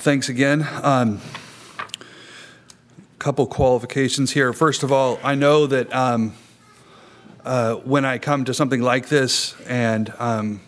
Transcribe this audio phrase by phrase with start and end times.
[0.00, 0.66] thanks again.
[0.82, 1.20] Um,
[3.18, 4.50] couple qualifications here.
[4.54, 6.32] First of all, I know that um,
[7.44, 10.62] uh, when I come to something like this and um,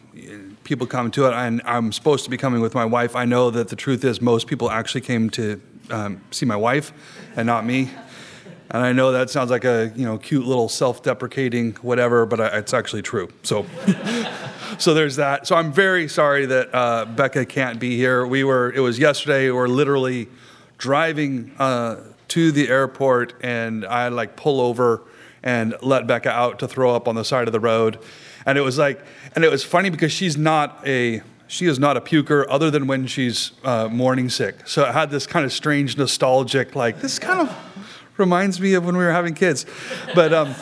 [0.64, 3.50] people come to it, and I'm supposed to be coming with my wife, I know
[3.50, 6.92] that the truth is most people actually came to um, see my wife
[7.34, 7.90] and not me.
[8.70, 12.58] And I know that sounds like a you know cute little self-deprecating whatever, but I,
[12.58, 13.32] it's actually true.
[13.42, 13.64] So,
[14.82, 15.46] so there's that.
[15.46, 18.26] So I'm very sorry that uh, Becca can't be here.
[18.26, 19.48] We were it was yesterday.
[19.48, 20.28] We are literally
[20.76, 25.02] driving uh, to the airport, and I like pull over
[25.44, 28.00] and let Becca out to throw up on the side of the road,
[28.44, 29.00] and it was like,
[29.36, 32.88] and it was funny because she's not a she is not a puker other than
[32.88, 34.66] when she's uh, morning sick.
[34.66, 37.56] So it had this kind of strange nostalgic like this kind of
[38.16, 39.64] reminds me of when we were having kids.
[40.12, 40.56] But um,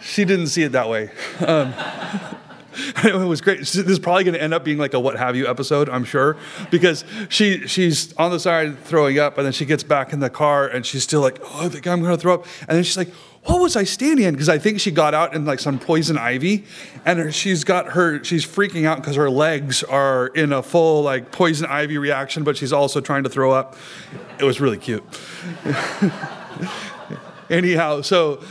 [0.00, 1.10] she didn't see it that way.
[1.40, 1.74] Um,
[3.04, 3.60] it was great.
[3.60, 6.04] This is probably going to end up being like a what have you episode, I'm
[6.04, 6.36] sure,
[6.70, 10.30] because she she's on the side throwing up, and then she gets back in the
[10.30, 12.84] car and she's still like, oh, I think I'm going to throw up, and then
[12.84, 13.12] she's like,
[13.44, 14.34] what was I standing in?
[14.34, 16.64] Because I think she got out in like some poison ivy,
[17.04, 21.02] and her, she's got her she's freaking out because her legs are in a full
[21.02, 23.76] like poison ivy reaction, but she's also trying to throw up.
[24.38, 25.04] It was really cute.
[27.50, 28.42] Anyhow, so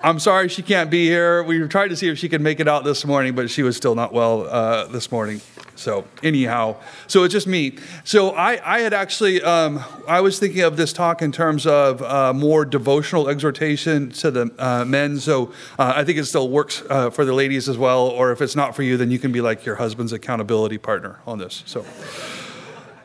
[0.00, 1.42] I'm sorry she can't be here.
[1.42, 3.76] We tried to see if she could make it out this morning, but she was
[3.76, 5.40] still not well uh, this morning.
[5.74, 6.76] So anyhow,
[7.08, 7.78] so it's just me.
[8.04, 12.00] So I, I had actually, um, I was thinking of this talk in terms of
[12.02, 15.18] uh, more devotional exhortation to the uh, men.
[15.18, 18.06] So uh, I think it still works uh, for the ladies as well.
[18.06, 21.18] Or if it's not for you, then you can be like your husband's accountability partner
[21.26, 21.64] on this.
[21.66, 21.84] So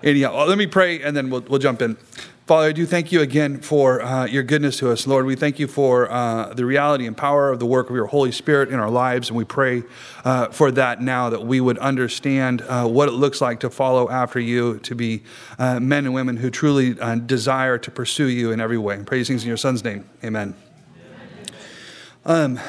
[0.04, 1.98] anyhow, let me pray and then we'll, we'll jump in.
[2.46, 5.08] Father, I do thank you again for uh, your goodness to us.
[5.08, 8.08] Lord, we thank you for uh, the reality and power of the work of your
[8.08, 9.30] Holy Spirit in our lives.
[9.30, 9.84] And we pray
[10.26, 14.10] uh, for that now, that we would understand uh, what it looks like to follow
[14.10, 15.24] after you, to be
[15.58, 19.02] uh, men and women who truly uh, desire to pursue you in every way.
[19.04, 20.04] Praise things in your Son's name.
[20.22, 20.54] Amen.
[22.26, 22.60] Um,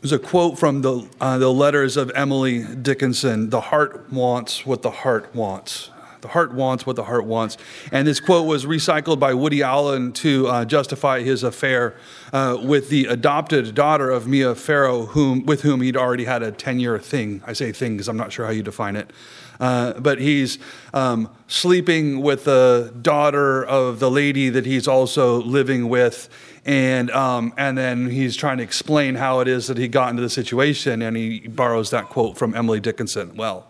[0.00, 4.90] there's a quote from the, the letters of Emily Dickinson The heart wants what the
[4.90, 5.90] heart wants.
[6.26, 7.56] The heart wants what the heart wants.
[7.92, 11.94] And this quote was recycled by Woody Allen to uh, justify his affair
[12.32, 16.50] uh, with the adopted daughter of Mia Farrow, whom, with whom he'd already had a
[16.50, 17.44] 10 year thing.
[17.46, 19.12] I say thing because I'm not sure how you define it.
[19.60, 20.58] Uh, but he's
[20.92, 26.28] um, sleeping with the daughter of the lady that he's also living with.
[26.64, 30.22] And, um, and then he's trying to explain how it is that he got into
[30.22, 31.02] the situation.
[31.02, 33.36] And he borrows that quote from Emily Dickinson.
[33.36, 33.68] Well,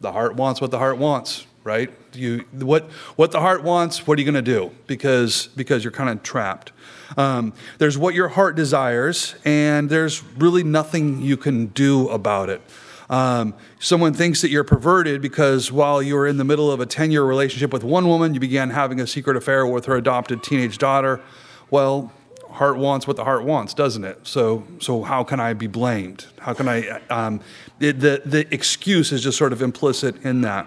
[0.00, 1.90] the heart wants what the heart wants right?
[2.12, 2.84] You, what,
[3.16, 4.70] what the heart wants, what are you going to do?
[4.86, 6.72] Because, because you're kind of trapped.
[7.16, 12.60] Um, there's what your heart desires, and there's really nothing you can do about it.
[13.10, 16.86] Um, someone thinks that you're perverted because while you were in the middle of a
[16.86, 20.42] 10 year relationship with one woman, you began having a secret affair with her adopted
[20.42, 21.20] teenage daughter.
[21.70, 22.12] Well,
[22.50, 24.26] heart wants what the heart wants, doesn't it?
[24.26, 26.26] So, so how can I be blamed?
[26.38, 27.00] How can I?
[27.10, 27.40] Um,
[27.80, 30.66] it, the the excuse is just sort of implicit in that.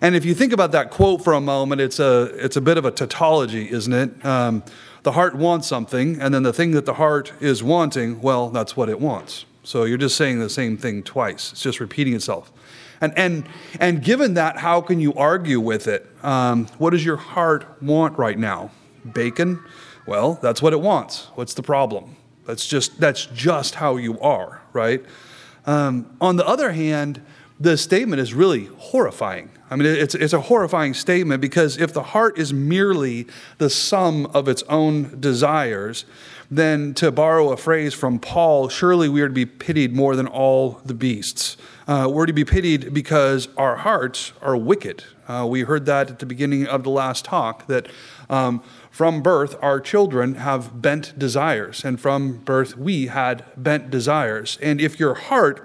[0.00, 2.78] And if you think about that quote for a moment, it's a, it's a bit
[2.78, 4.24] of a tautology, isn't it?
[4.24, 4.62] Um,
[5.02, 8.76] the heart wants something, and then the thing that the heart is wanting, well, that's
[8.76, 9.44] what it wants.
[9.64, 11.52] So you're just saying the same thing twice.
[11.52, 12.52] It's just repeating itself.
[13.00, 13.48] And, and,
[13.80, 16.06] and given that, how can you argue with it?
[16.22, 18.70] Um, what does your heart want right now?
[19.12, 19.62] Bacon?
[20.06, 21.28] Well, that's what it wants.
[21.34, 22.16] What's the problem?
[22.46, 25.04] That's just, that's just how you are, right?
[25.66, 27.20] Um, on the other hand,
[27.60, 29.50] the statement is really horrifying.
[29.70, 33.26] I mean, it's, it's a horrifying statement because if the heart is merely
[33.58, 36.04] the sum of its own desires,
[36.50, 40.26] then to borrow a phrase from Paul, surely we are to be pitied more than
[40.26, 41.58] all the beasts.
[41.86, 45.04] Uh, we're to be pitied because our hearts are wicked.
[45.26, 47.88] Uh, we heard that at the beginning of the last talk that
[48.30, 54.58] um, from birth our children have bent desires, and from birth we had bent desires.
[54.62, 55.64] And if your heart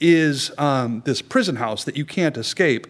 [0.00, 2.86] is um, this prison house that you can't escape,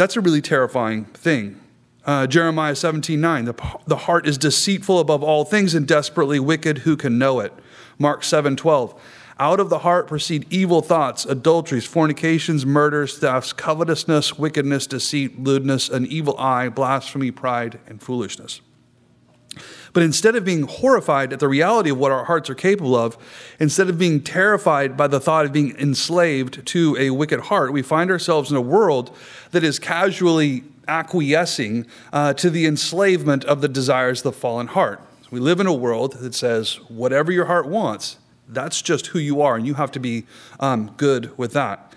[0.00, 1.60] that's a really terrifying thing.
[2.06, 6.78] Uh, Jeremiah 17 9, the, the heart is deceitful above all things and desperately wicked.
[6.78, 7.52] Who can know it?
[7.98, 8.98] Mark 7 12,
[9.38, 15.90] out of the heart proceed evil thoughts, adulteries, fornications, murders, thefts, covetousness, wickedness, deceit, lewdness,
[15.90, 18.62] an evil eye, blasphemy, pride, and foolishness.
[19.92, 23.18] But instead of being horrified at the reality of what our hearts are capable of,
[23.58, 27.82] instead of being terrified by the thought of being enslaved to a wicked heart, we
[27.82, 29.16] find ourselves in a world
[29.50, 35.00] that is casually acquiescing uh, to the enslavement of the desires of the fallen heart.
[35.30, 38.18] We live in a world that says, whatever your heart wants,
[38.48, 40.26] that's just who you are, and you have to be
[40.58, 41.89] um, good with that.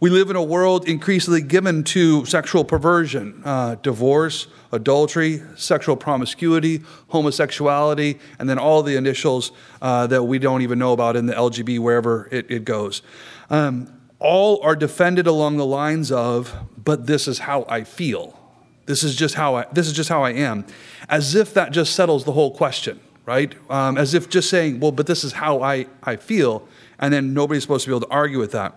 [0.00, 6.80] We live in a world increasingly given to sexual perversion, uh, divorce, adultery, sexual promiscuity,
[7.08, 9.52] homosexuality, and then all the initials
[9.82, 13.02] uh, that we don't even know about in the LGB, wherever it, it goes.
[13.50, 18.40] Um, all are defended along the lines of, but this is how I feel.
[18.86, 20.64] This is just how I, this is just how I am.
[21.10, 23.54] As if that just settles the whole question, right?
[23.68, 26.66] Um, as if just saying, well, but this is how I, I feel,
[26.98, 28.74] and then nobody's supposed to be able to argue with that.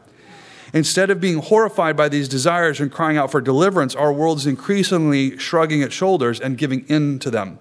[0.73, 4.47] Instead of being horrified by these desires and crying out for deliverance, our world is
[4.47, 7.59] increasingly shrugging its shoulders and giving in to them.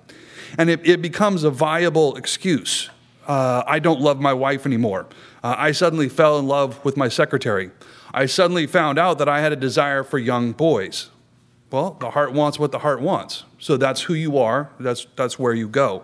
[0.57, 2.89] And it, it becomes a viable excuse.
[3.27, 5.07] Uh, I don't love my wife anymore.
[5.45, 7.71] Uh, I suddenly fell in love with my secretary.
[8.15, 11.11] I suddenly found out that I had a desire for young boys.
[11.71, 13.45] Well, the heart wants what the heart wants.
[13.59, 16.03] So that's who you are, that's, that's where you go.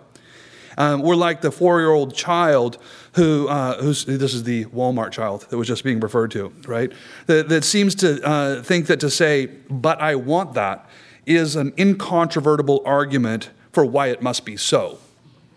[0.78, 2.78] Um, we're like the four year old child
[3.14, 6.90] who, uh, who's, this is the Walmart child that was just being referred to, right?
[7.26, 10.88] That, that seems to uh, think that to say, but I want that,
[11.26, 14.98] is an incontrovertible argument for why it must be so,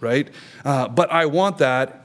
[0.02, 0.28] right?
[0.66, 2.02] Uh, but I want that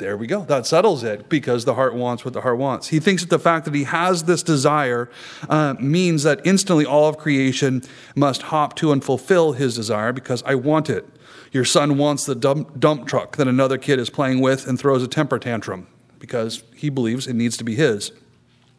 [0.00, 0.44] there we go.
[0.44, 2.88] That settles it because the heart wants what the heart wants.
[2.88, 5.10] He thinks that the fact that he has this desire
[5.46, 7.82] uh, means that instantly all of creation
[8.16, 11.06] must hop to and fulfill his desire because I want it.
[11.52, 15.02] Your son wants the dump, dump truck that another kid is playing with and throws
[15.02, 15.88] a temper tantrum
[16.18, 18.12] because he believes it needs to be his.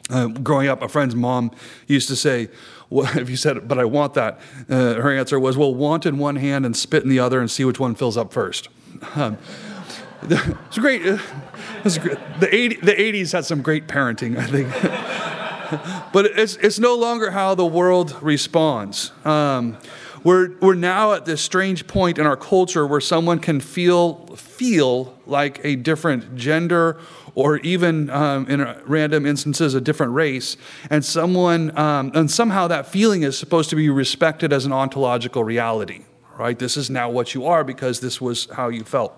[0.10, 1.52] Uh, growing up, a friend's mom
[1.88, 2.50] used to say,
[2.90, 4.40] well, if you said, but I want that,
[4.70, 7.50] uh, her answer was, well, want in one hand and spit in the other and
[7.50, 8.70] see which one fills up first.
[9.16, 9.38] Um,
[10.24, 11.06] it's great.
[11.06, 11.18] Uh,
[11.84, 12.18] it's great.
[12.40, 16.12] The, 80, the 80s had some great parenting, I think.
[16.14, 19.12] but it's, it's no longer how the world responds.
[19.26, 19.78] Um,
[20.24, 25.18] we're, we're now at this strange point in our culture where someone can feel, feel
[25.26, 27.00] like a different gender
[27.34, 30.58] or even um, in random instances a different race.
[30.90, 35.44] And someone um, and somehow that feeling is supposed to be respected as an ontological
[35.44, 36.04] reality
[36.42, 36.58] right?
[36.58, 39.14] This is now what you are because this was how you felt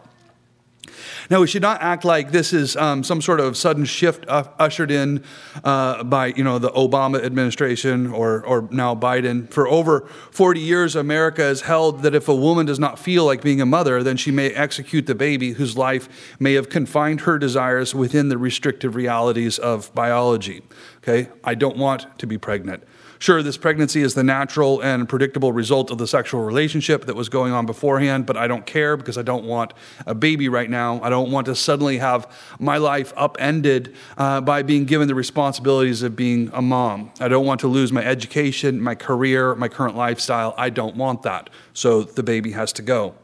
[1.30, 4.91] now, we should not act like this is um, some sort of sudden shift ushered
[4.91, 5.24] in
[5.63, 9.50] uh, by, you know, the Obama administration or, or now Biden.
[9.51, 10.01] For over
[10.31, 13.65] 40 years, America has held that if a woman does not feel like being a
[13.65, 18.29] mother, then she may execute the baby whose life may have confined her desires within
[18.29, 20.62] the restrictive realities of biology.
[20.97, 22.83] Okay, I don't want to be pregnant.
[23.24, 27.30] Sure, this pregnancy is the natural and predictable result of the sexual relationship that was
[27.30, 29.74] going on beforehand, but I don't care because I don't want
[30.06, 31.02] a baby right now.
[31.02, 32.30] I don't want to suddenly have
[32.60, 37.14] my life upended uh, by being given the responsibilities of being a mom.
[37.22, 40.54] I don't want to lose my education, my career, my current lifestyle.
[40.58, 41.50] I don't want that.
[41.74, 43.16] So the baby has to go.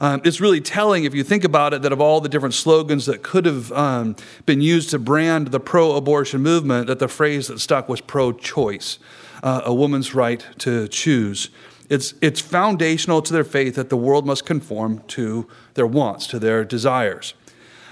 [0.00, 3.06] Um, it's really telling if you think about it that of all the different slogans
[3.06, 7.46] that could have um, been used to brand the pro abortion movement, that the phrase
[7.46, 8.98] that stuck was pro choice
[9.42, 11.50] uh, a woman's right to choose.
[11.88, 16.38] It's, it's foundational to their faith that the world must conform to their wants, to
[16.38, 17.34] their desires.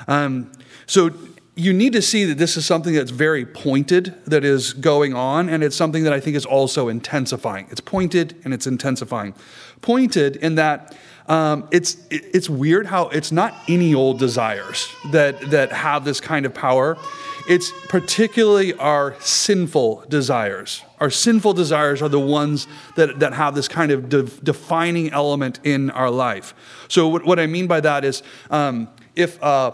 [0.08, 0.50] Um,
[0.87, 1.11] so
[1.56, 5.49] you need to see that this is something that's very pointed that is going on,
[5.49, 7.69] and it's something that I think is also intensifying.
[7.70, 9.35] It's pointed and it's intensifying.
[9.81, 10.96] Pointed in that
[11.26, 16.44] um, it's it's weird how it's not any old desires that that have this kind
[16.44, 16.99] of power.
[17.46, 20.82] It's particularly our sinful desires.
[20.99, 25.60] Our sinful desires are the ones that, that have this kind of de- defining element
[25.63, 26.55] in our life.
[26.89, 29.72] So, what, what I mean by that is um, if, uh,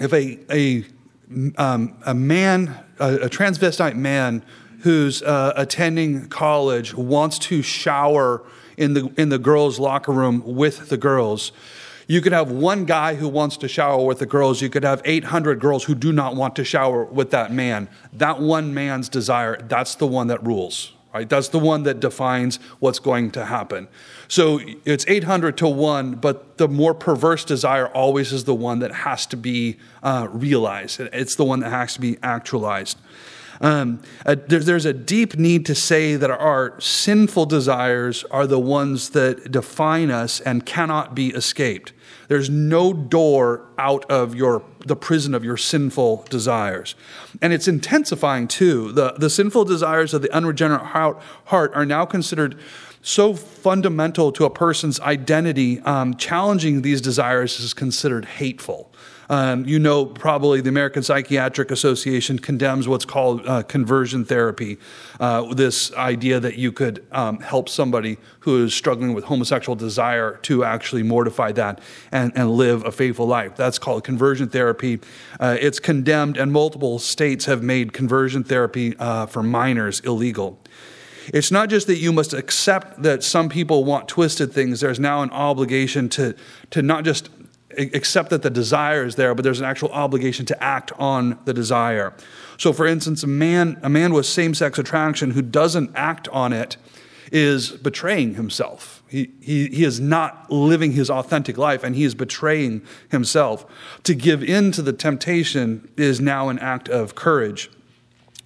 [0.00, 0.84] if a, a,
[1.56, 4.44] um, a man, a, a, transvestite man
[4.80, 8.44] who's uh, attending college wants to shower
[8.76, 11.52] in the, in the girls' locker room with the girls,
[12.06, 14.62] you could have one guy who wants to shower with the girls.
[14.62, 17.88] You could have 800 girls who do not want to shower with that man.
[18.12, 21.28] That one man's desire, that's the one that rules, right?
[21.28, 23.88] That's the one that defines what's going to happen.
[24.28, 28.92] So it's 800 to 1, but the more perverse desire always is the one that
[28.92, 31.00] has to be uh, realized.
[31.00, 32.98] It's the one that has to be actualized.
[33.60, 38.58] Um, uh, there, there's a deep need to say that our sinful desires are the
[38.58, 41.92] ones that define us and cannot be escaped.
[42.28, 46.94] There's no door out of your the prison of your sinful desires.
[47.42, 48.92] And it's intensifying too.
[48.92, 52.56] The, the sinful desires of the unregenerate heart, are now considered
[53.02, 58.92] so fundamental to a person's identity, um, challenging these desires is considered hateful.
[59.28, 64.78] Um, you know, probably the American Psychiatric Association condemns what's called uh, conversion therapy.
[65.18, 70.36] Uh, this idea that you could um, help somebody who is struggling with homosexual desire
[70.42, 71.80] to actually mortify that
[72.12, 73.56] and, and live a faithful life.
[73.56, 75.00] That's called conversion therapy.
[75.40, 80.58] Uh, it's condemned, and multiple states have made conversion therapy uh, for minors illegal.
[81.34, 84.80] It's not just that you must accept that some people want twisted things.
[84.80, 86.34] There's now an obligation to,
[86.70, 87.30] to not just
[87.76, 91.54] accept that the desire is there, but there's an actual obligation to act on the
[91.54, 92.14] desire.
[92.58, 96.52] So, for instance, a man, a man with same sex attraction who doesn't act on
[96.52, 96.76] it
[97.32, 99.02] is betraying himself.
[99.08, 103.66] He, he, he is not living his authentic life and he is betraying himself.
[104.04, 107.70] To give in to the temptation is now an act of courage.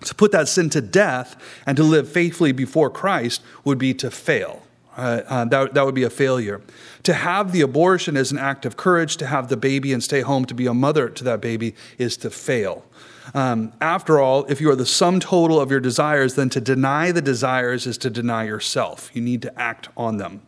[0.05, 4.11] To put that sin to death and to live faithfully before Christ would be to
[4.11, 4.63] fail.
[5.01, 6.61] Uh, uh, that, that would be a failure.
[7.05, 9.17] To have the abortion is an act of courage.
[9.17, 12.19] To have the baby and stay home to be a mother to that baby is
[12.19, 12.85] to fail.
[13.33, 17.13] Um, after all, if you are the sum total of your desires, then to deny
[17.13, 19.11] the desires is to deny yourself.
[19.15, 20.43] You need to act on them.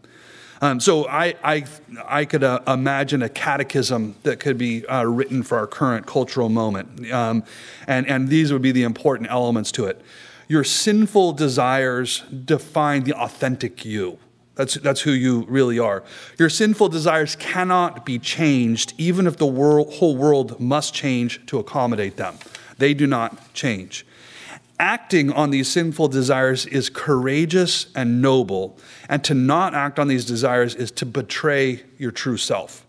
[0.61, 1.65] Um, so I, I,
[2.05, 6.51] I could uh, imagine a catechism that could be uh, written for our current cultural
[6.51, 7.11] moment.
[7.11, 7.45] Um,
[7.87, 10.01] and, and these would be the important elements to it.
[10.47, 14.19] Your sinful desires define the authentic you.
[14.55, 16.05] That's, that's who you really are.
[16.39, 21.59] Your sinful desires cannot be changed, even if the world, whole world must change to
[21.59, 22.37] accommodate them.
[22.79, 24.05] They do not change.
[24.79, 28.77] Acting on these sinful desires is courageous and noble,
[29.09, 32.85] and to not act on these desires is to betray your true self.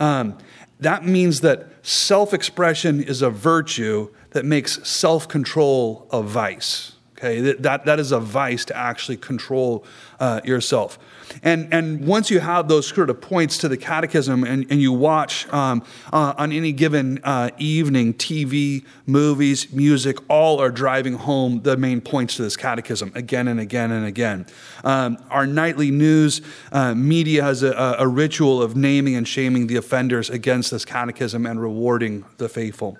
[0.00, 0.38] Um,
[0.80, 6.93] that means that self expression is a virtue that makes self control a vice.
[7.16, 9.84] Okay, that, that is a vice to actually control
[10.18, 10.98] uh, yourself.
[11.44, 14.92] And, and once you have those sort of points to the catechism and, and you
[14.92, 21.62] watch um, uh, on any given uh, evening, TV, movies, music, all are driving home
[21.62, 24.44] the main points to this catechism again and again and again.
[24.82, 26.42] Um, our nightly news
[26.72, 31.46] uh, media has a, a ritual of naming and shaming the offenders against this catechism
[31.46, 32.98] and rewarding the faithful.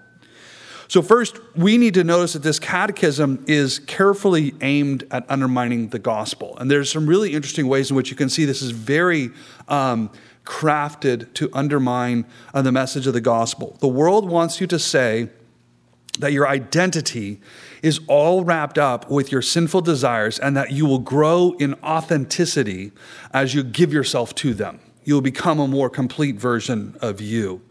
[0.88, 5.98] So, first, we need to notice that this catechism is carefully aimed at undermining the
[5.98, 6.56] gospel.
[6.58, 9.30] And there's some really interesting ways in which you can see this is very
[9.68, 10.10] um,
[10.44, 13.76] crafted to undermine uh, the message of the gospel.
[13.80, 15.28] The world wants you to say
[16.18, 17.40] that your identity
[17.82, 22.92] is all wrapped up with your sinful desires and that you will grow in authenticity
[23.32, 24.80] as you give yourself to them.
[25.04, 27.62] You will become a more complete version of you.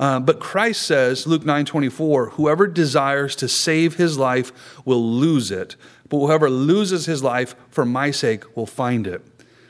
[0.00, 4.52] Uh, but Christ says, Luke 9 24, whoever desires to save his life
[4.84, 5.76] will lose it,
[6.08, 9.24] but whoever loses his life for my sake will find it.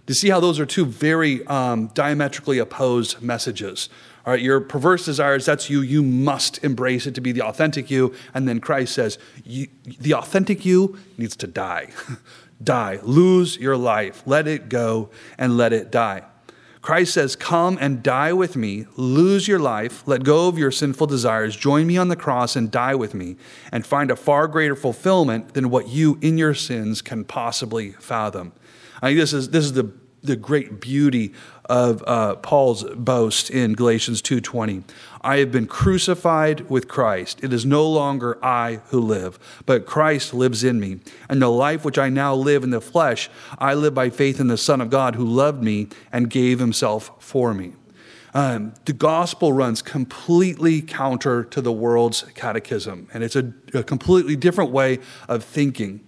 [0.04, 3.88] Do you see how those are two very um, diametrically opposed messages?
[4.26, 5.80] All right, your perverse desires, that's you.
[5.80, 8.14] You must embrace it to be the authentic you.
[8.34, 11.90] And then Christ says, the authentic you needs to die.
[12.62, 13.00] die.
[13.02, 14.22] Lose your life.
[14.26, 16.22] Let it go and let it die.
[16.82, 21.06] Christ says, Come and die with me, lose your life, let go of your sinful
[21.06, 23.36] desires, join me on the cross and die with me,
[23.70, 28.52] and find a far greater fulfillment than what you in your sins can possibly fathom.
[29.00, 29.92] I think this is, this is the,
[30.22, 31.32] the great beauty
[31.66, 34.84] of uh, Paul's boast in Galatians 2:20.
[35.20, 37.42] I have been crucified with Christ.
[37.42, 41.00] It is no longer I who live, but Christ lives in me.
[41.28, 44.48] And the life which I now live in the flesh, I live by faith in
[44.48, 47.72] the Son of God who loved me and gave himself for me.
[48.34, 54.36] Um, the gospel runs completely counter to the world's catechism, and it's a, a completely
[54.36, 56.00] different way of thinking.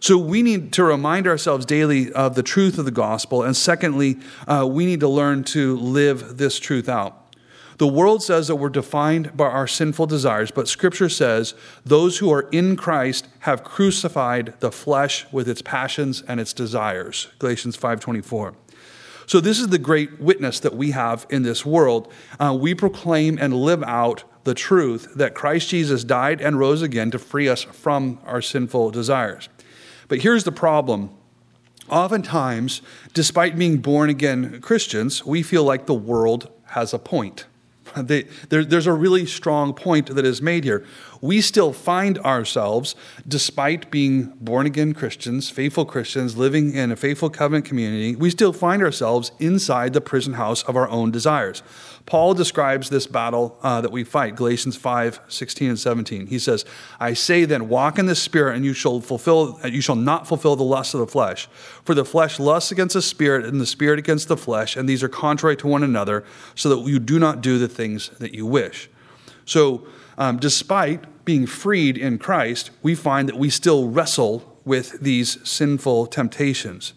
[0.00, 3.42] So we need to remind ourselves daily of the truth of the gospel.
[3.42, 7.28] And secondly, uh, we need to learn to live this truth out.
[7.78, 11.54] The world says that we're defined by our sinful desires, but Scripture says
[11.86, 17.28] those who are in Christ have crucified the flesh with its passions and its desires.
[17.38, 18.54] Galatians 5:24.
[19.26, 22.12] So this is the great witness that we have in this world.
[22.40, 27.12] Uh, we proclaim and live out the truth that Christ Jesus died and rose again
[27.12, 29.48] to free us from our sinful desires.
[30.08, 31.10] But here's the problem.
[31.88, 32.82] Oftentimes,
[33.14, 37.46] despite being born again Christians, we feel like the world has a point.
[37.96, 40.84] They, there, there's a really strong point that is made here.
[41.20, 42.94] We still find ourselves,
[43.26, 48.52] despite being born again Christians, faithful Christians, living in a faithful covenant community, we still
[48.52, 51.62] find ourselves inside the prison house of our own desires.
[52.08, 56.28] Paul describes this battle uh, that we fight, Galatians 5, 16 and 17.
[56.28, 56.64] He says,
[56.98, 60.56] I say then, walk in the spirit, and you shall fulfill you shall not fulfill
[60.56, 61.50] the lusts of the flesh.
[61.84, 65.02] For the flesh lusts against the spirit, and the spirit against the flesh, and these
[65.02, 66.24] are contrary to one another,
[66.54, 68.88] so that you do not do the things that you wish.
[69.44, 69.86] So,
[70.16, 76.06] um, despite being freed in Christ, we find that we still wrestle with these sinful
[76.06, 76.94] temptations.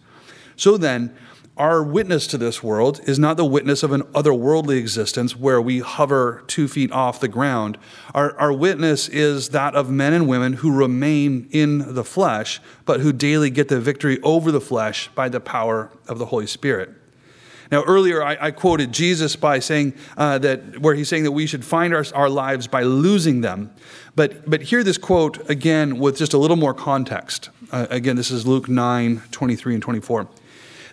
[0.56, 1.14] So then,
[1.62, 5.78] our witness to this world is not the witness of an otherworldly existence where we
[5.78, 7.78] hover two feet off the ground.
[8.16, 13.02] Our, our witness is that of men and women who remain in the flesh, but
[13.02, 16.90] who daily get the victory over the flesh by the power of the Holy Spirit.
[17.72, 21.46] Now, earlier I, I quoted Jesus by saying uh, that, where he's saying that we
[21.46, 23.70] should find our, our lives by losing them.
[24.16, 27.52] But, but hear this quote again with just a little more context.
[27.72, 30.28] Uh, again, this is Luke 9 23 and 24.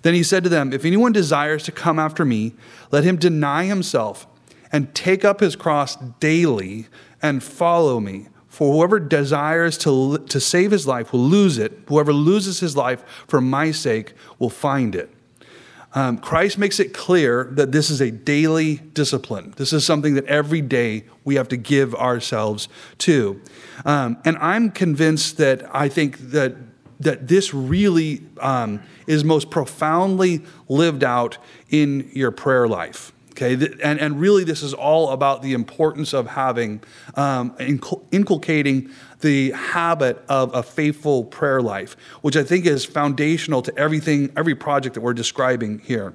[0.03, 2.55] Then he said to them, If anyone desires to come after me,
[2.91, 4.27] let him deny himself
[4.73, 6.87] and take up his cross daily
[7.23, 8.29] and follow me.
[8.49, 11.81] For whoever desires to, to save his life will lose it.
[11.89, 15.15] Whoever loses his life for my sake will find it.
[15.95, 19.55] Um, Christ makes it clear that this is a daily discipline.
[19.57, 23.41] This is something that every day we have to give ourselves to.
[23.85, 30.45] Um, and I'm convinced that I think that that this really um, is most profoundly
[30.69, 31.39] lived out
[31.71, 33.13] in your prayer life.
[33.41, 36.83] Okay, and, and really, this is all about the importance of having,
[37.15, 37.55] um,
[38.11, 38.91] inculcating
[39.21, 44.57] the habit of a faithful prayer life, which I think is foundational to everything, every
[44.57, 46.15] project that we're describing here.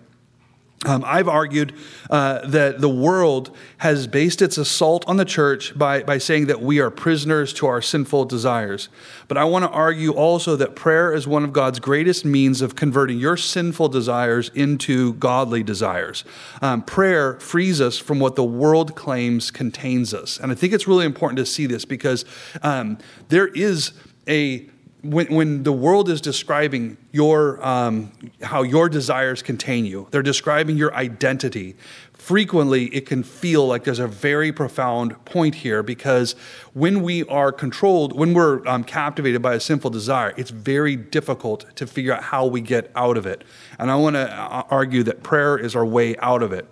[0.85, 1.73] Um, I've argued
[2.09, 6.61] uh, that the world has based its assault on the church by, by saying that
[6.61, 8.89] we are prisoners to our sinful desires.
[9.27, 12.75] But I want to argue also that prayer is one of God's greatest means of
[12.75, 16.23] converting your sinful desires into godly desires.
[16.61, 20.39] Um, prayer frees us from what the world claims contains us.
[20.39, 22.25] And I think it's really important to see this because
[22.61, 22.97] um,
[23.29, 23.93] there is
[24.27, 24.69] a
[25.03, 30.77] when, when the world is describing your, um, how your desires contain you, they're describing
[30.77, 31.75] your identity.
[32.13, 36.35] Frequently, it can feel like there's a very profound point here because
[36.73, 41.75] when we are controlled, when we're um, captivated by a sinful desire, it's very difficult
[41.75, 43.43] to figure out how we get out of it.
[43.77, 46.65] And I want to uh, argue that prayer is our way out of it.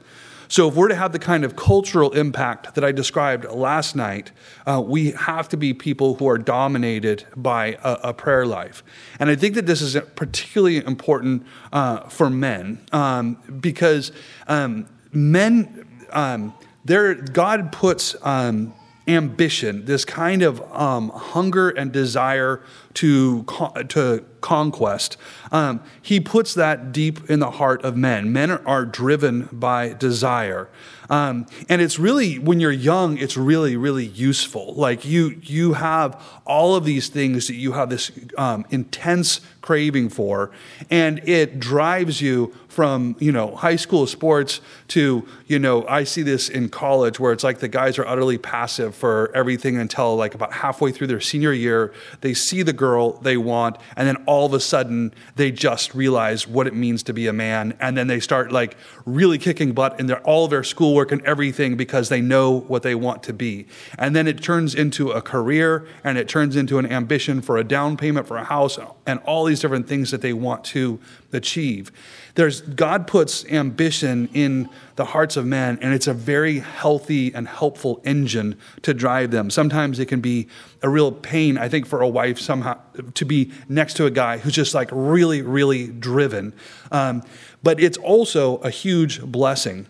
[0.51, 4.33] So, if we're to have the kind of cultural impact that I described last night,
[4.67, 8.83] uh, we have to be people who are dominated by a, a, prayer life.
[9.17, 14.11] And I think that this is particularly important uh, for men um, because
[14.49, 16.53] um, men, um,
[16.85, 18.73] God puts um,
[19.07, 22.61] ambition, this kind of um, hunger and desire
[22.95, 23.43] to,
[23.89, 25.17] to conquest,
[25.51, 28.33] um, he puts that deep in the heart of men.
[28.33, 30.69] Men are driven by desire.
[31.09, 34.73] Um, and it's really, when you're young, it's really, really useful.
[34.75, 40.09] Like you, you have all of these things that you have this um, intense craving
[40.09, 40.51] for,
[40.89, 46.21] and it drives you from, you know, high school sports to, you know, I see
[46.21, 50.33] this in college where it's like the guys are utterly passive for everything until like
[50.33, 51.93] about halfway through their senior year.
[52.21, 56.47] They see the girl they want, and then all of a sudden they just realize
[56.47, 59.99] what it means to be a man, and then they start like really kicking butt
[59.99, 63.33] in their all of their schoolwork and everything because they know what they want to
[63.33, 63.67] be.
[63.99, 67.63] And then it turns into a career and it turns into an ambition for a
[67.63, 70.99] down payment for a house and all these different things that they want to
[71.31, 71.91] achieve.
[72.35, 77.47] There's God puts ambition in the hearts of men, and it's a very healthy and
[77.47, 79.49] helpful engine to drive them.
[79.49, 80.47] Sometimes it can be
[80.81, 82.79] a real pain, I think, for a wife somehow
[83.13, 86.53] to be next to a guy who's just like really, really driven.
[86.91, 87.23] Um,
[87.63, 89.87] but it's also a huge blessing.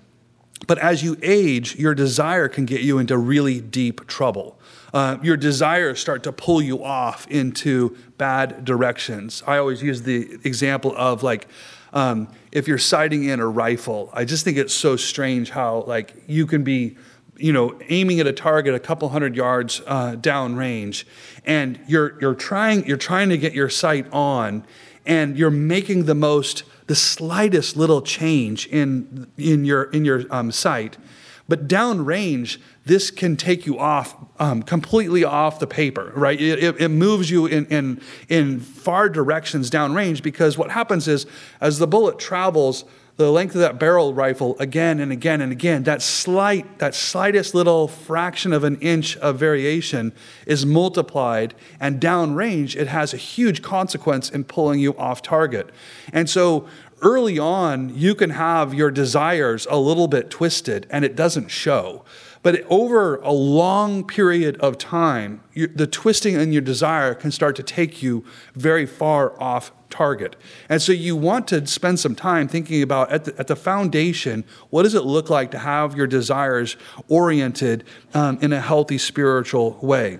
[0.67, 4.59] But as you age, your desire can get you into really deep trouble.
[4.93, 9.41] Uh, your desires start to pull you off into bad directions.
[9.47, 11.47] I always use the example of like,
[11.93, 16.15] um, if you're sighting in a rifle, I just think it's so strange how like
[16.27, 16.97] you can be,
[17.37, 21.05] you know, aiming at a target a couple hundred yards uh, down range,
[21.45, 24.65] and you're you're trying you're trying to get your sight on,
[25.05, 30.51] and you're making the most the slightest little change in in your in your um,
[30.51, 30.97] sight,
[31.51, 36.39] but downrange this can take you off um, completely off the paper, right?
[36.39, 41.25] It, it, moves you in, in, in far directions downrange because what happens is
[41.59, 42.85] as the bullet travels
[43.17, 47.53] the length of that barrel rifle again and again and again, that slight, that slightest
[47.53, 50.13] little fraction of an inch of variation
[50.47, 55.69] is multiplied, and downrange, it has a huge consequence in pulling you off target.
[56.13, 56.69] And so
[57.01, 62.03] early on, you can have your desires a little bit twisted and it doesn't show.
[62.43, 67.55] But over a long period of time, you, the twisting in your desire can start
[67.57, 70.35] to take you very far off target.
[70.67, 74.43] And so you want to spend some time thinking about at the, at the foundation,
[74.69, 76.77] what does it look like to have your desires
[77.09, 77.83] oriented
[78.13, 80.19] um, in a healthy spiritual way?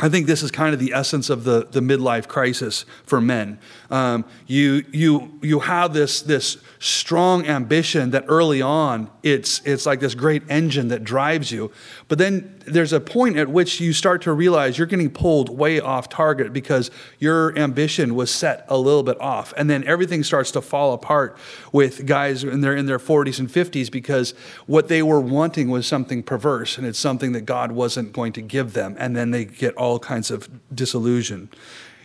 [0.00, 3.58] I think this is kind of the essence of the, the midlife crisis for men.
[3.90, 10.00] Um, you, you, you have this, this strong ambition that early on it's, it's like
[10.00, 11.70] this great engine that drives you.
[12.08, 15.80] But then there's a point at which you start to realize you're getting pulled way
[15.80, 19.52] off target because your ambition was set a little bit off.
[19.56, 21.36] And then everything starts to fall apart
[21.72, 24.32] with guys in their, in their 40s and 50s because
[24.66, 28.42] what they were wanting was something perverse and it's something that God wasn't going to
[28.42, 28.96] give them.
[28.98, 31.48] And then they get all kinds of disillusion.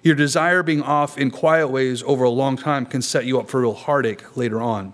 [0.03, 3.49] Your desire being off in quiet ways over a long time can set you up
[3.49, 4.93] for real heartache later on.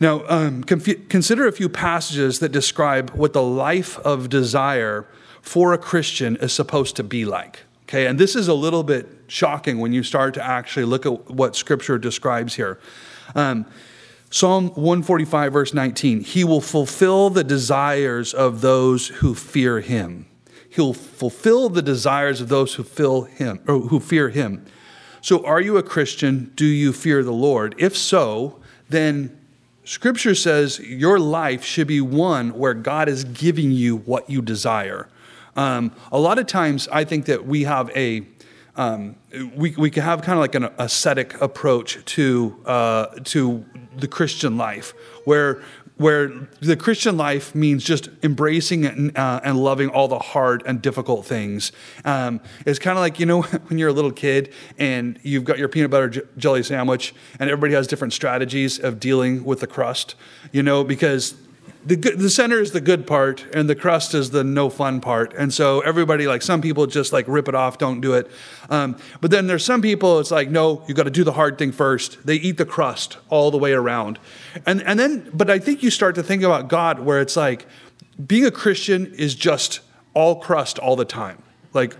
[0.00, 5.06] Now, um, consider a few passages that describe what the life of desire
[5.42, 7.60] for a Christian is supposed to be like.
[7.82, 11.30] Okay, and this is a little bit shocking when you start to actually look at
[11.30, 12.78] what Scripture describes here.
[13.34, 13.66] Um,
[14.30, 20.26] Psalm 145, verse 19 He will fulfill the desires of those who fear Him.
[20.70, 24.64] He'll fulfill the desires of those who feel him or who fear him.
[25.20, 26.52] So are you a Christian?
[26.54, 27.74] Do you fear the Lord?
[27.78, 29.37] If so, then
[29.88, 35.08] scripture says your life should be one where God is giving you what you desire.
[35.56, 38.26] Um, a lot of times I think that we have a
[38.76, 39.16] um,
[39.56, 43.64] we, we can have kind of like an ascetic approach to uh, to
[43.96, 44.92] the Christian life,
[45.24, 45.62] where
[45.98, 50.80] where the Christian life means just embracing and, uh, and loving all the hard and
[50.80, 51.72] difficult things.
[52.04, 55.58] Um, it's kind of like, you know, when you're a little kid and you've got
[55.58, 59.66] your peanut butter j- jelly sandwich and everybody has different strategies of dealing with the
[59.66, 60.14] crust,
[60.52, 61.34] you know, because
[61.88, 65.32] the, the center is the good part and the crust is the no fun part.
[65.32, 68.30] And so everybody like some people just like rip it off don't do it.
[68.68, 71.56] Um, but then there's some people it's like no you got to do the hard
[71.56, 72.26] thing first.
[72.26, 74.18] They eat the crust all the way around.
[74.66, 77.66] And, and then but i think you start to think about god where it's like
[78.26, 79.80] being a christian is just
[80.12, 81.42] all crust all the time.
[81.72, 81.96] Like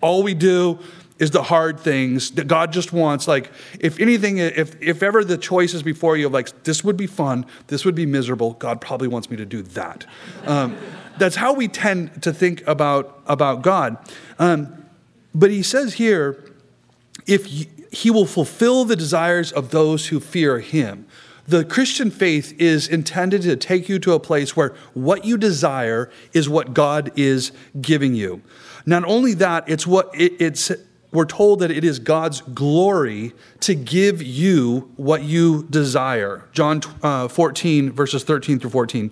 [0.00, 0.78] all we do
[1.18, 3.28] is the hard things that God just wants.
[3.28, 6.96] Like, if anything, if, if ever the choice is before you of like, this would
[6.96, 10.06] be fun, this would be miserable, God probably wants me to do that.
[10.46, 10.76] Um,
[11.18, 13.96] that's how we tend to think about, about God.
[14.38, 14.84] Um,
[15.34, 16.52] but he says here,
[17.26, 17.46] if
[17.92, 21.06] he will fulfill the desires of those who fear him.
[21.46, 26.10] The Christian faith is intended to take you to a place where what you desire
[26.32, 28.42] is what God is giving you.
[28.86, 30.72] Not only that, it's what it, it's
[31.12, 36.48] we're told that it is God's glory to give you what you desire.
[36.52, 39.10] John uh, 14, verses 13 through 14.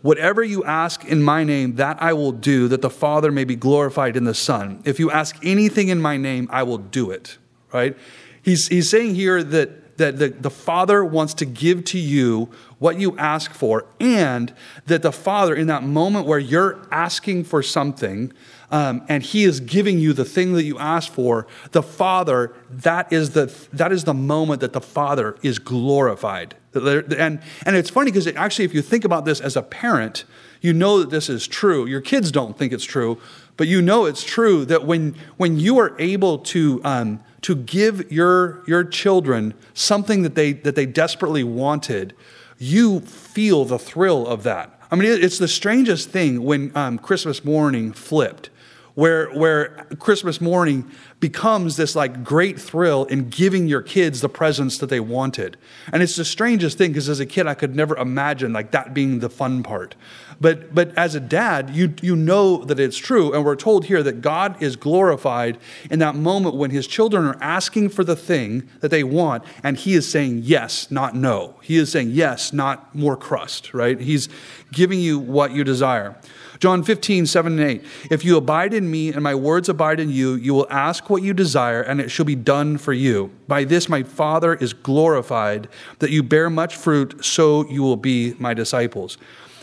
[0.00, 3.54] Whatever you ask in my name, that I will do, that the Father may be
[3.54, 4.82] glorified in the Son.
[4.84, 7.36] If you ask anything in my name, I will do it.
[7.72, 7.96] Right?
[8.42, 12.98] He's, he's saying here that, that the, the Father wants to give to you what
[12.98, 14.54] you ask for, and
[14.86, 18.32] that the Father, in that moment where you're asking for something,
[18.70, 23.12] um, and he is giving you the thing that you asked for, the Father, that
[23.12, 26.56] is the, that is the moment that the Father is glorified.
[26.74, 30.24] And, and it's funny because it, actually, if you think about this as a parent,
[30.60, 31.86] you know that this is true.
[31.86, 33.20] Your kids don't think it's true,
[33.56, 38.10] but you know it's true that when, when you are able to, um, to give
[38.10, 42.14] your, your children something that they, that they desperately wanted,
[42.58, 44.72] you feel the thrill of that.
[44.90, 48.50] I mean, it's the strangest thing when um, Christmas morning flipped
[48.96, 54.78] where, where Christmas morning becomes this like great thrill in giving your kids the presents
[54.78, 55.58] that they wanted.
[55.92, 58.94] And it's the strangest thing because as a kid, I could never imagine like that
[58.94, 59.94] being the fun part.
[60.40, 63.34] But, but as a dad, you, you know that it's true.
[63.34, 65.58] And we're told here that God is glorified
[65.90, 69.76] in that moment when his children are asking for the thing that they want, and
[69.76, 71.56] he is saying yes, not no.
[71.62, 74.00] He is saying yes, not more crust, right?
[74.00, 74.30] He's
[74.72, 76.16] giving you what you desire.
[76.58, 77.84] John 15, 7 and 8.
[78.10, 81.22] If you abide in me and my words abide in you, you will ask what
[81.22, 83.30] you desire, and it shall be done for you.
[83.48, 88.34] By this my Father is glorified, that you bear much fruit, so you will be
[88.38, 89.18] my disciples.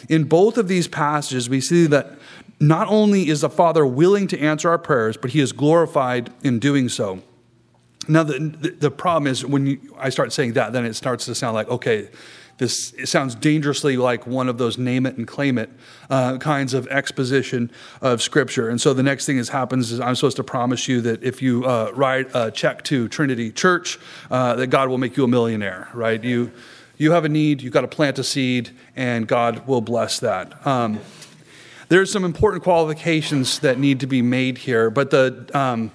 [0.10, 2.18] In both of these passages, we see that
[2.60, 6.60] not only is the Father willing to answer our prayers, but he is glorified in
[6.60, 7.22] doing so.
[8.08, 8.40] Now, the,
[8.80, 11.70] the problem is when you, I start saying that, then it starts to sound like,
[11.70, 12.10] okay,
[12.58, 15.70] this it sounds dangerously like one of those name it and claim it
[16.10, 18.70] uh, kinds of exposition of Scripture.
[18.70, 21.42] And so the next thing that happens is I'm supposed to promise you that if
[21.42, 25.28] you uh, write a check to Trinity Church, uh, that God will make you a
[25.28, 26.24] millionaire, right?
[26.24, 26.52] You,
[26.98, 30.66] you have a need, you've got to plant a seed, and God will bless that.
[30.66, 31.00] Um,
[31.90, 35.92] There's some important qualifications that need to be made here, but the, um,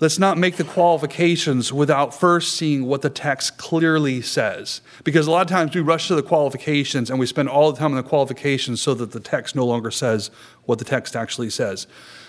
[0.00, 4.80] let's not make the qualifications without first seeing what the text clearly says.
[5.04, 7.78] Because a lot of times we rush to the qualifications and we spend all the
[7.78, 10.30] time on the qualifications so that the text no longer says
[10.64, 11.86] what the text actually says.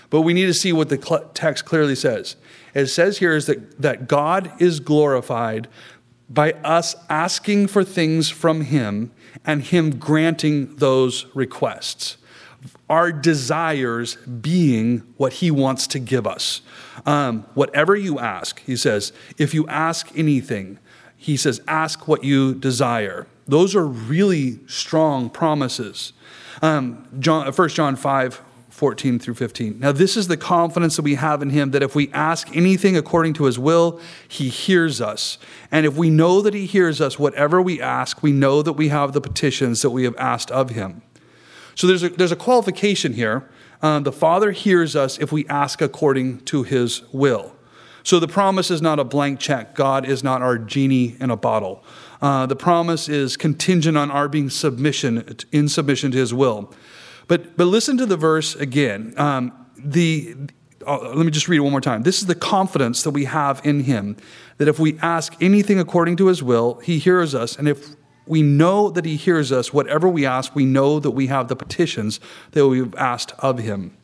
[0.08, 2.36] But we need to see what the text clearly says.
[2.74, 5.68] It says here is that, that God is glorified
[6.28, 9.12] by us asking for things from Him
[9.44, 12.16] and Him granting those requests.
[12.88, 16.60] Our desires being what He wants to give us.
[17.06, 20.78] Um, whatever you ask, He says, if you ask anything,
[21.16, 23.26] He says, ask what you desire.
[23.46, 26.12] Those are really strong promises.
[26.62, 28.42] Um, John, 1 John 5
[28.80, 29.78] 14 through 15.
[29.78, 32.96] Now, this is the confidence that we have in Him that if we ask anything
[32.96, 35.36] according to His will, He hears us.
[35.70, 38.88] And if we know that He hears us, whatever we ask, we know that we
[38.88, 41.02] have the petitions that we have asked of Him.
[41.80, 43.48] So there's a, there's a qualification here.
[43.80, 47.56] Uh, the Father hears us if we ask according to His will.
[48.02, 49.74] So the promise is not a blank check.
[49.74, 51.82] God is not our genie in a bottle.
[52.20, 56.70] Uh, the promise is contingent on our being submission in submission to His will.
[57.28, 59.14] But, but listen to the verse again.
[59.16, 60.36] Um, the,
[60.86, 62.02] uh, let me just read it one more time.
[62.02, 64.18] This is the confidence that we have in Him
[64.58, 67.56] that if we ask anything according to His will, He hears us.
[67.56, 67.96] And if
[68.30, 71.56] we know that He hears us, whatever we ask, we know that we have the
[71.56, 72.20] petitions
[72.52, 73.96] that we've asked of Him.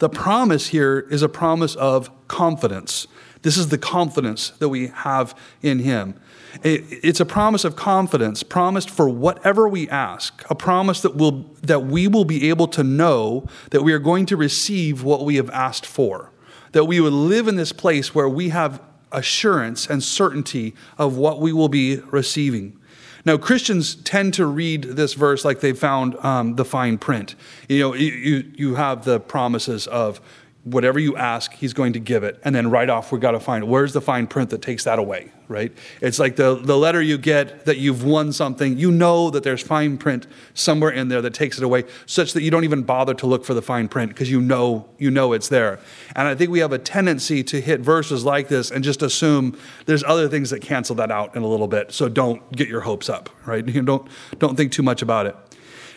[0.00, 3.06] The promise here is a promise of confidence.
[3.42, 6.18] This is the confidence that we have in Him.
[6.64, 11.84] It's a promise of confidence, promised for whatever we ask, a promise that, will, that
[11.84, 15.50] we will be able to know that we are going to receive what we have
[15.50, 16.32] asked for,
[16.72, 21.40] that we would live in this place where we have assurance and certainty of what
[21.40, 22.76] we will be receiving.
[23.24, 27.34] Now, Christians tend to read this verse like they found um, the fine print.
[27.68, 30.20] You know, you, you have the promises of
[30.64, 32.40] whatever you ask, he's going to give it.
[32.42, 34.98] And then right off, we got to find where's the fine print that takes that
[34.98, 35.70] away, right?
[36.00, 39.62] It's like the, the letter you get that you've won something, you know that there's
[39.62, 43.12] fine print somewhere in there that takes it away, such that you don't even bother
[43.12, 45.78] to look for the fine print because you know you know it's there.
[46.16, 49.58] And I think we have a tendency to hit verses like this and just assume
[49.84, 51.92] there's other things that cancel that out in a little bit.
[51.92, 53.64] So don't get your hopes up, right?
[53.84, 55.36] Don't don't think too much about it.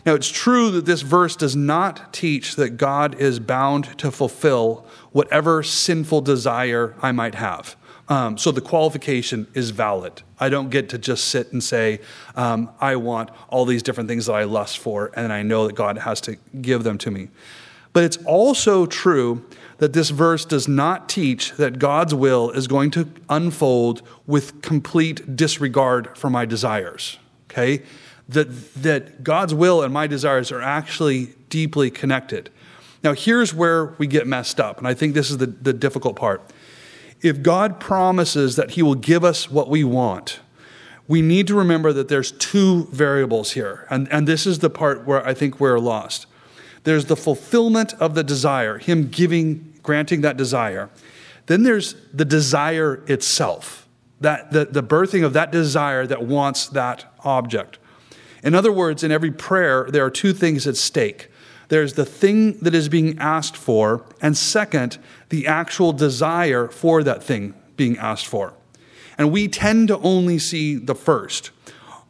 [0.07, 4.85] Now, it's true that this verse does not teach that God is bound to fulfill
[5.11, 7.75] whatever sinful desire I might have.
[8.07, 10.21] Um, so the qualification is valid.
[10.39, 11.99] I don't get to just sit and say,
[12.37, 15.75] um, I want all these different things that I lust for, and I know that
[15.75, 17.27] God has to give them to me.
[17.91, 19.45] But it's also true
[19.79, 25.35] that this verse does not teach that God's will is going to unfold with complete
[25.35, 27.19] disregard for my desires.
[27.51, 27.83] Okay?
[28.29, 32.49] That, that God's will and my desires are actually deeply connected.
[33.03, 36.15] Now, here's where we get messed up, and I think this is the, the difficult
[36.15, 36.41] part.
[37.21, 40.39] If God promises that He will give us what we want,
[41.07, 45.05] we need to remember that there's two variables here, and, and this is the part
[45.05, 46.25] where I think we're lost.
[46.83, 50.89] There's the fulfillment of the desire, Him giving, granting that desire.
[51.45, 53.87] Then there's the desire itself,
[54.19, 57.77] that the, the birthing of that desire that wants that object.
[58.43, 61.30] In other words, in every prayer, there are two things at stake
[61.69, 64.97] there's the thing that is being asked for, and second,
[65.30, 68.54] the actual desire for that thing being asked for.
[69.17, 71.52] And we tend to only see the first.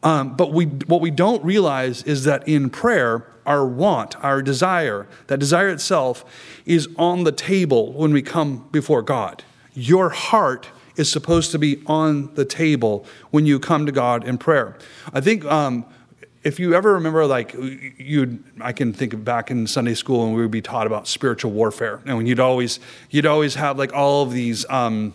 [0.03, 5.07] Um, but we, what we don't realize is that in prayer, our want, our desire,
[5.27, 6.23] that desire itself
[6.65, 9.43] is on the table when we come before God.
[9.73, 14.37] Your heart is supposed to be on the table when you come to God in
[14.37, 14.77] prayer.
[15.13, 15.85] I think um,
[16.47, 20.41] if you ever remember, like you, I can think back in Sunday school and we
[20.41, 22.79] would be taught about spiritual warfare, and when you'd always,
[23.09, 25.13] you'd always have like all of these um,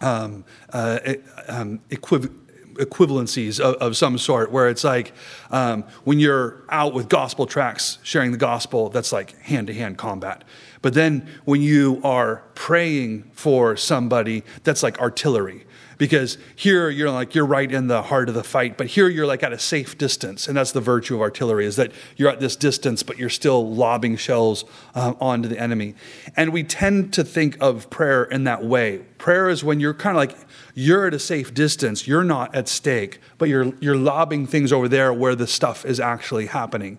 [0.00, 0.98] um, uh,
[1.46, 2.34] um, equiv-
[2.74, 5.12] equivalencies of, of, some sort, where it's like
[5.50, 9.96] um, when you're out with gospel tracts sharing the gospel, that's like hand to hand
[9.96, 10.42] combat.
[10.82, 15.65] But then when you are praying for somebody, that's like artillery
[15.98, 19.26] because here you're like you're right in the heart of the fight but here you're
[19.26, 20.48] like at a safe distance.
[20.48, 23.68] And that's the virtue of artillery is that you're at this distance but you're still
[23.72, 25.94] lobbing shells uh, onto the enemy.
[26.36, 28.98] And we tend to think of prayer in that way.
[29.18, 30.36] Prayer is when you're kind of like
[30.74, 32.06] you're at a safe distance.
[32.06, 36.00] You're not at stake but you're you're lobbing things over there where the stuff is
[36.00, 36.98] actually happening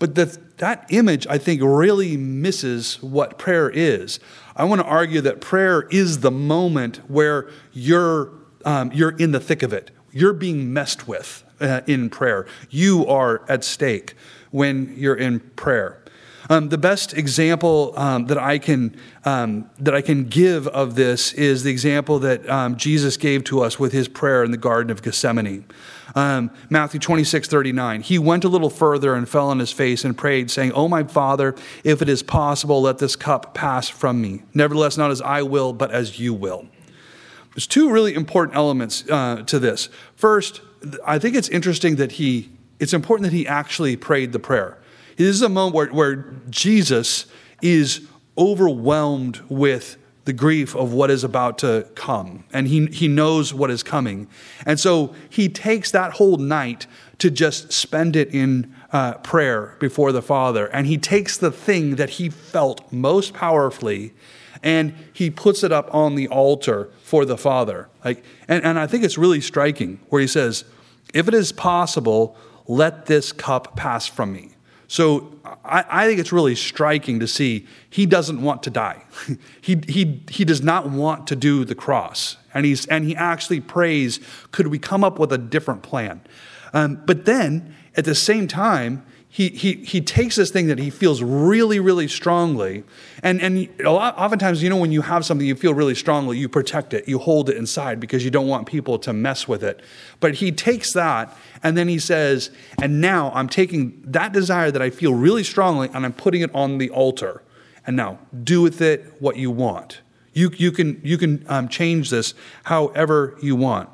[0.00, 4.18] but that, that image, I think, really misses what prayer is.
[4.56, 8.32] I want to argue that prayer is the moment where you're,
[8.64, 9.90] um, you're in the thick of it.
[10.10, 12.46] You're being messed with uh, in prayer.
[12.70, 14.14] You are at stake
[14.50, 15.99] when you're in prayer.
[16.50, 21.32] Um, the best example um, that I can um, that I can give of this
[21.32, 24.90] is the example that um, Jesus gave to us with his prayer in the Garden
[24.90, 25.64] of Gethsemane.
[26.16, 28.02] Um, Matthew 26, 39.
[28.02, 31.04] He went a little further and fell on his face and prayed, saying, "Oh my
[31.04, 34.42] Father, if it is possible, let this cup pass from me.
[34.52, 36.66] Nevertheless, not as I will, but as you will."
[37.54, 39.88] There's two really important elements uh, to this.
[40.16, 40.62] First,
[41.06, 42.50] I think it's interesting that he.
[42.80, 44.79] It's important that he actually prayed the prayer.
[45.20, 47.26] Is a moment where, where Jesus
[47.60, 53.52] is overwhelmed with the grief of what is about to come, and he, he knows
[53.52, 54.28] what is coming.
[54.64, 56.86] And so he takes that whole night
[57.18, 60.68] to just spend it in uh, prayer before the Father.
[60.68, 64.14] And he takes the thing that he felt most powerfully
[64.62, 67.90] and he puts it up on the altar for the Father.
[68.04, 70.64] Like, and, and I think it's really striking where he says,
[71.12, 74.52] If it is possible, let this cup pass from me.
[74.90, 75.32] So
[75.64, 79.04] I, I, think it's really striking to see he doesn't want to die.
[79.60, 82.38] he, he, he does not want to do the cross.
[82.52, 84.18] And, he's, and he actually prays,
[84.50, 86.22] could we come up with a different plan?
[86.72, 90.90] Um, but then at the same time, he, he, he takes this thing that he
[90.90, 92.82] feels really, really strongly.
[93.22, 96.36] And, and a lot, oftentimes, you know, when you have something you feel really strongly,
[96.36, 99.62] you protect it, you hold it inside because you don't want people to mess with
[99.62, 99.82] it.
[100.18, 102.50] But he takes that and then he says,
[102.82, 106.52] and now I'm taking that desire that I feel really strongly and I'm putting it
[106.52, 107.42] on the altar.
[107.86, 110.00] And now do with it what you want.
[110.32, 113.90] You, you can, you can um, change this however you want.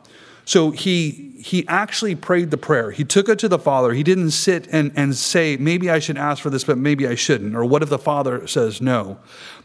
[0.46, 2.92] So he, he actually prayed the prayer.
[2.92, 3.92] He took it to the Father.
[3.92, 7.16] He didn't sit and, and say, maybe I should ask for this, but maybe I
[7.16, 7.56] shouldn't.
[7.56, 9.18] Or what if the Father says no?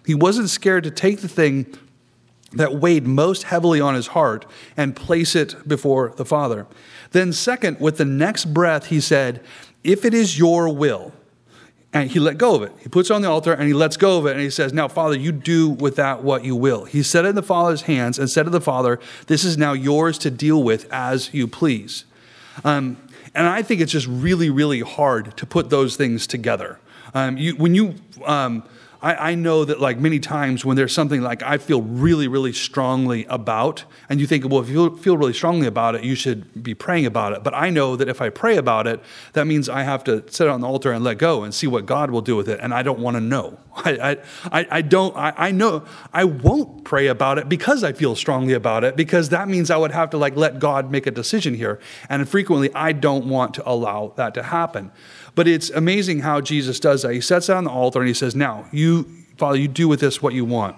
[0.07, 1.77] He wasn't scared to take the thing
[2.53, 6.65] that weighed most heavily on his heart and place it before the Father.
[7.11, 9.41] Then, second, with the next breath, he said,
[9.83, 11.13] If it is your will,
[11.93, 12.71] and he let go of it.
[12.79, 14.71] He puts it on the altar and he lets go of it and he says,
[14.71, 16.85] Now, Father, you do with that what you will.
[16.85, 19.73] He set it in the Father's hands and said to the Father, This is now
[19.73, 22.05] yours to deal with as you please.
[22.63, 22.97] Um,
[23.35, 26.79] and I think it's just really, really hard to put those things together.
[27.13, 27.95] Um, you, when you.
[28.25, 28.63] Um,
[29.01, 32.53] I, I know that like many times when there's something like I feel really, really
[32.53, 36.63] strongly about, and you think, well, if you feel really strongly about it, you should
[36.63, 37.43] be praying about it.
[37.43, 39.01] But I know that if I pray about it,
[39.33, 41.85] that means I have to sit on the altar and let go and see what
[41.85, 42.59] God will do with it.
[42.61, 43.57] And I don't want to know.
[43.85, 48.15] I, I, I don't, I, I know I won't pray about it because I feel
[48.15, 51.11] strongly about it, because that means I would have to like let God make a
[51.11, 51.79] decision here.
[52.09, 54.91] And frequently I don't want to allow that to happen.
[55.35, 57.13] But it's amazing how Jesus does that.
[57.13, 59.03] He sets it on the altar and he says, Now, you,
[59.37, 60.75] Father, you do with this what you want.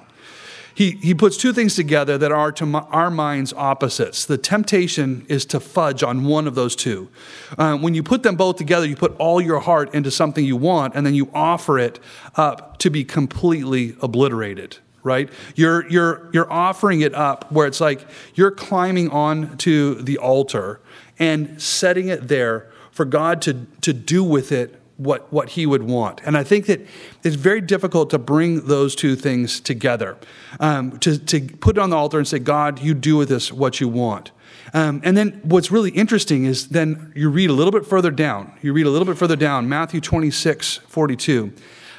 [0.76, 4.26] He, he puts two things together that are to our minds opposites.
[4.26, 7.10] The temptation is to fudge on one of those two.
[7.58, 10.58] Uh, when you put them both together, you put all your heart into something you
[10.58, 12.00] want, and then you offer it
[12.36, 18.08] up to be completely obliterated right you're you're you're offering it up where it's like
[18.36, 20.80] you're climbing on to the altar
[21.20, 25.84] and setting it there for God to, to do with it what, what he would
[25.84, 26.22] want.
[26.24, 26.86] And I think that
[27.24, 30.18] it's very difficult to bring those two things together,
[30.60, 33.52] um, to, to put it on the altar and say, God, you do with this
[33.52, 34.32] what you want.
[34.74, 38.54] Um, and then what's really interesting is then you read a little bit further down.
[38.62, 41.54] You read a little bit further down, Matthew 26, 42.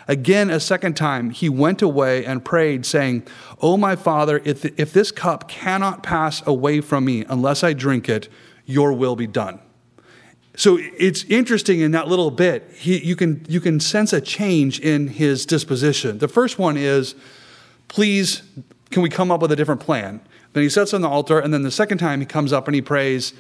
[0.07, 3.27] Again, a second time, he went away and prayed, saying,
[3.63, 8.09] Oh, my Father, if, if this cup cannot pass away from me unless I drink
[8.09, 8.29] it,
[8.67, 9.61] your will be done.
[10.57, 14.79] So it's interesting in that little bit, he, you, can, you can sense a change
[14.79, 16.19] in his disposition.
[16.19, 17.17] The first one is,
[17.89, 18.43] please,
[18.91, 20.21] can we come up with a different plan?
[20.53, 22.75] Then he sets on the altar, and then the second time he comes up and
[22.75, 23.33] he prays,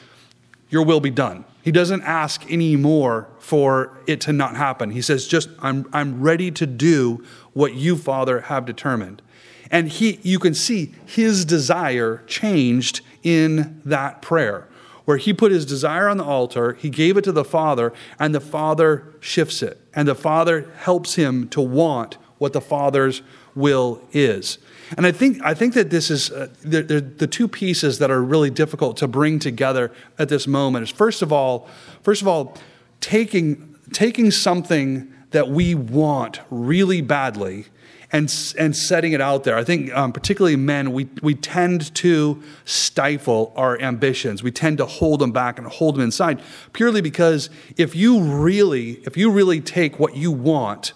[0.70, 1.44] Your will be done.
[1.62, 4.90] He doesn't ask anymore for it to not happen.
[4.90, 9.22] He says, Just, I'm, I'm ready to do what you, Father, have determined.
[9.70, 14.68] And he, you can see his desire changed in that prayer
[15.04, 18.34] where he put his desire on the altar, he gave it to the Father, and
[18.34, 19.80] the Father shifts it.
[19.94, 23.22] And the Father helps him to want what the Father's
[23.54, 24.58] will is.
[24.96, 28.10] And I think, I think that this is uh, the, the, the, two pieces that
[28.10, 31.68] are really difficult to bring together at this moment is first of all,
[32.02, 32.56] first of all,
[33.00, 37.66] taking, taking something that we want really badly
[38.14, 39.57] and, and setting it out there.
[39.57, 44.40] I think, um, particularly men, we, we tend to stifle our ambitions.
[44.40, 46.40] We tend to hold them back and hold them inside
[46.72, 50.92] purely because if you really, if you really take what you want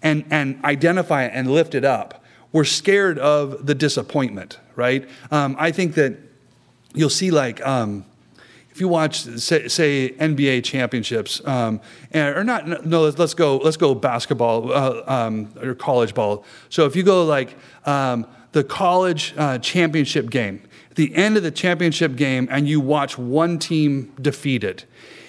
[0.00, 5.06] and, and identify it and lift it up, we're scared of the disappointment, right?
[5.30, 6.16] Um, I think that
[6.94, 8.06] you'll see like, um,
[8.74, 13.76] if you watch, say, say NBA championships, um, and, or not, no, let's, go, let's
[13.76, 16.44] go basketball uh, um, or college ball.
[16.70, 17.56] So if you go like
[17.86, 20.60] um, the college uh, championship game,
[20.96, 24.82] the end of the championship game, and you watch one team defeated,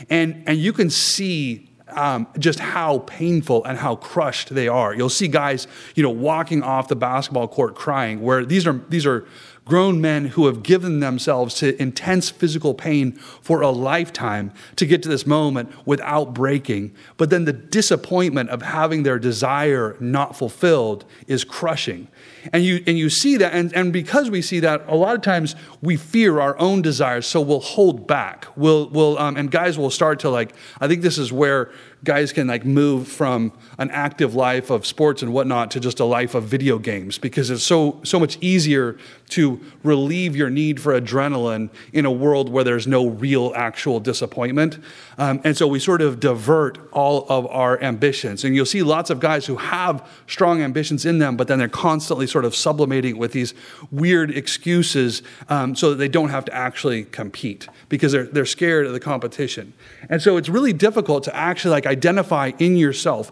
[0.09, 4.95] and, and you can see um, just how painful and how crushed they are.
[4.95, 8.21] You'll see guys, you know, walking off the basketball court crying.
[8.21, 9.27] Where these are these are
[9.65, 15.01] grown men who have given themselves to intense physical pain for a lifetime to get
[15.01, 16.93] to this moment without breaking.
[17.17, 22.07] But then the disappointment of having their desire not fulfilled is crushing.
[22.53, 25.23] And you, and you see that, and, and because we see that, a lot of
[25.23, 28.45] times we fear our own desires, so we'll hold back.
[28.55, 31.71] We'll, we'll, um, and guys will start to like, I think this is where
[32.05, 36.05] guys can like move from an active life of sports and whatnot to just a
[36.05, 38.97] life of video games because it's so so much easier
[39.27, 44.77] to relieve your need for adrenaline in a world where there's no real actual disappointment.
[45.17, 48.43] Um, and so we sort of divert all of our ambitions.
[48.43, 51.67] And you'll see lots of guys who have strong ambitions in them but then they're
[51.67, 53.53] constantly sort of sublimating with these
[53.91, 58.85] weird excuses um, so that they don't have to actually compete because they're, they're scared
[58.85, 59.73] of the competition.
[60.09, 63.31] And so it's really difficult to actually like identify in yourself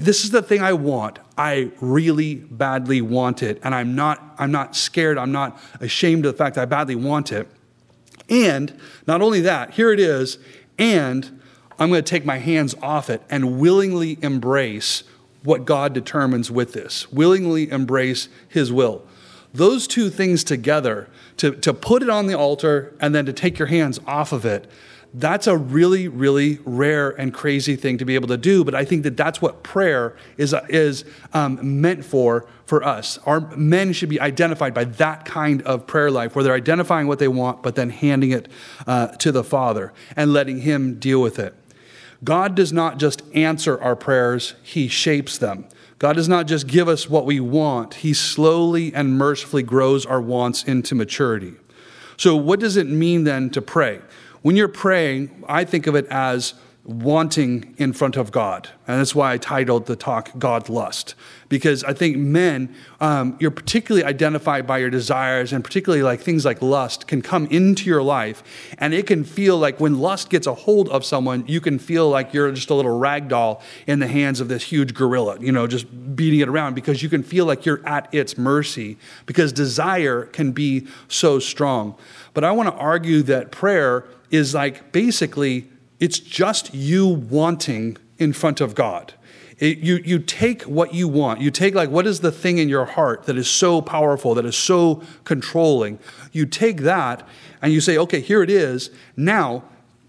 [0.00, 1.18] this is the thing I want.
[1.36, 3.60] I really badly want it.
[3.62, 5.18] And I'm not, I'm not scared.
[5.18, 7.46] I'm not ashamed of the fact that I badly want it.
[8.30, 8.74] And
[9.06, 10.38] not only that, here it is.
[10.78, 11.40] And
[11.78, 15.02] I'm going to take my hands off it and willingly embrace
[15.42, 19.06] what God determines with this, willingly embrace His will.
[19.52, 23.58] Those two things together, to, to put it on the altar and then to take
[23.58, 24.70] your hands off of it,
[25.12, 28.64] that's a really, really rare and crazy thing to be able to do.
[28.64, 33.18] But I think that that's what prayer is, is um, meant for for us.
[33.26, 37.18] Our men should be identified by that kind of prayer life where they're identifying what
[37.18, 38.48] they want, but then handing it
[38.86, 41.54] uh, to the Father and letting Him deal with it.
[42.22, 45.66] God does not just answer our prayers, He shapes them.
[45.98, 50.20] God does not just give us what we want, He slowly and mercifully grows our
[50.20, 51.54] wants into maturity.
[52.16, 54.00] So, what does it mean then to pray?
[54.42, 58.68] When you're praying, I think of it as wanting in front of God.
[58.88, 61.14] And that's why I titled the talk God Lust.
[61.48, 66.44] Because I think men, um, you're particularly identified by your desires, and particularly like things
[66.44, 68.42] like lust can come into your life.
[68.78, 72.08] And it can feel like when lust gets a hold of someone, you can feel
[72.08, 75.52] like you're just a little rag doll in the hands of this huge gorilla, you
[75.52, 79.52] know, just beating it around because you can feel like you're at its mercy because
[79.52, 81.94] desire can be so strong.
[82.32, 85.68] But I want to argue that prayer is like basically
[85.98, 89.14] it's just you wanting in front of God.
[89.58, 91.42] It, you, you take what you want.
[91.42, 94.46] You take, like, what is the thing in your heart that is so powerful, that
[94.46, 95.98] is so controlling?
[96.32, 97.28] You take that
[97.60, 98.90] and you say, okay, here it is.
[99.18, 99.64] Now,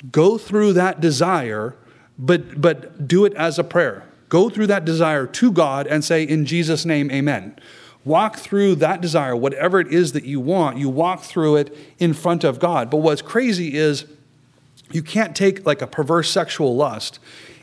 [0.10, 1.76] go through that desire,
[2.18, 4.08] but, but do it as a prayer.
[4.30, 7.60] Go through that desire to God and say, in Jesus' name, amen.
[8.04, 12.14] Walk through that desire, whatever it is that you want, you walk through it in
[12.14, 12.90] front of God.
[12.90, 14.06] But what's crazy is
[14.92, 17.20] you can't take like a perverse sexual lust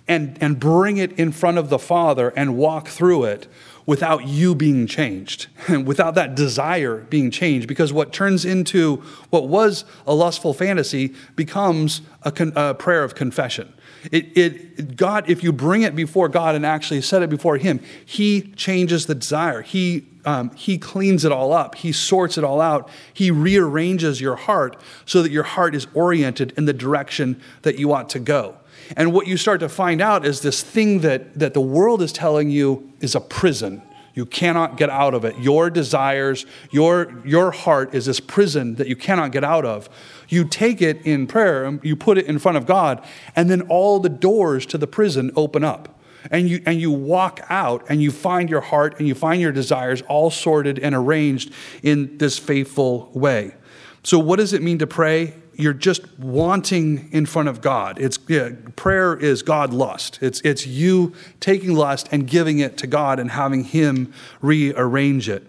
[0.06, 3.48] and, and bring it in front of the Father and walk through it
[3.88, 7.66] without you being changed, and without that desire being changed.
[7.66, 8.96] Because what turns into
[9.30, 13.72] what was a lustful fantasy becomes a, con- a prayer of confession.
[14.12, 17.80] It, it, God, if you bring it before God and actually set it before Him,
[18.04, 19.62] He changes the desire.
[19.62, 21.74] He, um, he cleans it all up.
[21.74, 22.90] He sorts it all out.
[23.14, 27.94] He rearranges your heart so that your heart is oriented in the direction that you
[27.94, 28.58] ought to go.
[28.96, 32.12] And what you start to find out is this thing that, that the world is
[32.12, 33.82] telling you is a prison.
[34.14, 35.38] You cannot get out of it.
[35.38, 39.88] Your desires, your, your heart is this prison that you cannot get out of.
[40.28, 43.04] You take it in prayer, um, you put it in front of God,
[43.36, 46.00] and then all the doors to the prison open up.
[46.32, 49.52] And you, and you walk out and you find your heart and you find your
[49.52, 51.52] desires all sorted and arranged
[51.84, 53.54] in this faithful way.
[54.02, 55.34] So, what does it mean to pray?
[55.58, 57.98] You're just wanting in front of God.
[57.98, 60.20] It's yeah, prayer is God lust.
[60.22, 65.44] It's it's you taking lust and giving it to God and having Him rearrange it.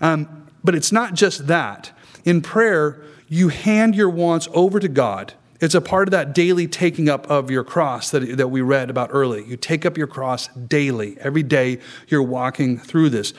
[0.00, 1.92] Um, but it's not just that.
[2.24, 5.34] In prayer, you hand your wants over to God.
[5.60, 8.90] It's a part of that daily taking up of your cross that, that we read
[8.90, 9.44] about early.
[9.46, 11.16] You take up your cross daily.
[11.20, 11.78] Every day
[12.08, 13.32] you're walking through this,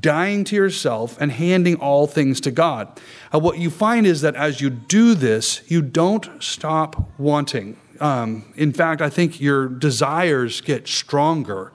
[0.00, 3.00] dying to yourself and handing all things to God.
[3.32, 7.76] And what you find is that as you do this, you don't stop wanting.
[8.00, 11.72] Um, in fact, I think your desires get stronger.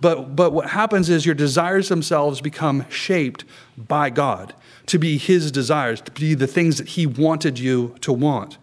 [0.00, 3.44] But, but what happens is your desires themselves become shaped
[3.76, 4.54] by God
[4.86, 8.58] to be His desires, to be the things that He wanted you to want.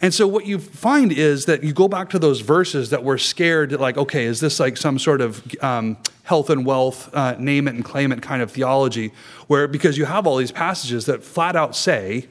[0.00, 3.18] And so what you find is that you go back to those verses that we're
[3.18, 7.66] scared, like, okay, is this like some sort of um, health and wealth, uh, name
[7.66, 9.12] it and claim it kind of theology,
[9.48, 12.28] where because you have all these passages that flat out say,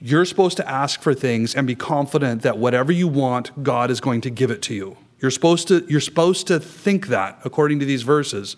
[0.00, 4.00] you're supposed to ask for things and be confident that whatever you want, God is
[4.00, 4.96] going to give it to you.
[5.20, 8.56] You're supposed to, you're supposed to think that according to these verses.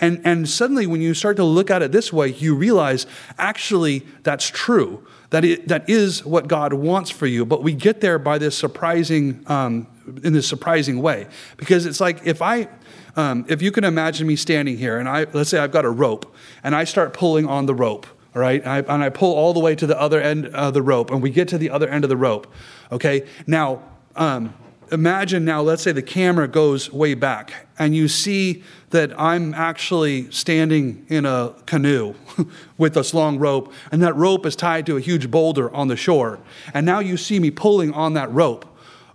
[0.00, 3.06] And, and suddenly, when you start to look at it this way, you realize
[3.38, 5.06] actually that's true.
[5.32, 7.46] That, it, that is what God wants for you.
[7.46, 9.86] But we get there by this surprising, um,
[10.22, 11.26] in this surprising way.
[11.56, 12.68] Because it's like if I,
[13.16, 15.90] um, if you can imagine me standing here and I, let's say I've got a
[15.90, 19.34] rope and I start pulling on the rope, all right, and I, and I pull
[19.34, 21.70] all the way to the other end of the rope and we get to the
[21.70, 22.46] other end of the rope,
[22.90, 23.26] okay?
[23.46, 23.82] Now,
[24.16, 24.52] um,
[24.92, 30.30] imagine now, let's say the camera goes way back and you see that I'm actually
[30.30, 32.14] standing in a canoe
[32.78, 35.96] with this long rope, and that rope is tied to a huge boulder on the
[35.96, 36.38] shore.
[36.74, 38.66] And now you see me pulling on that rope.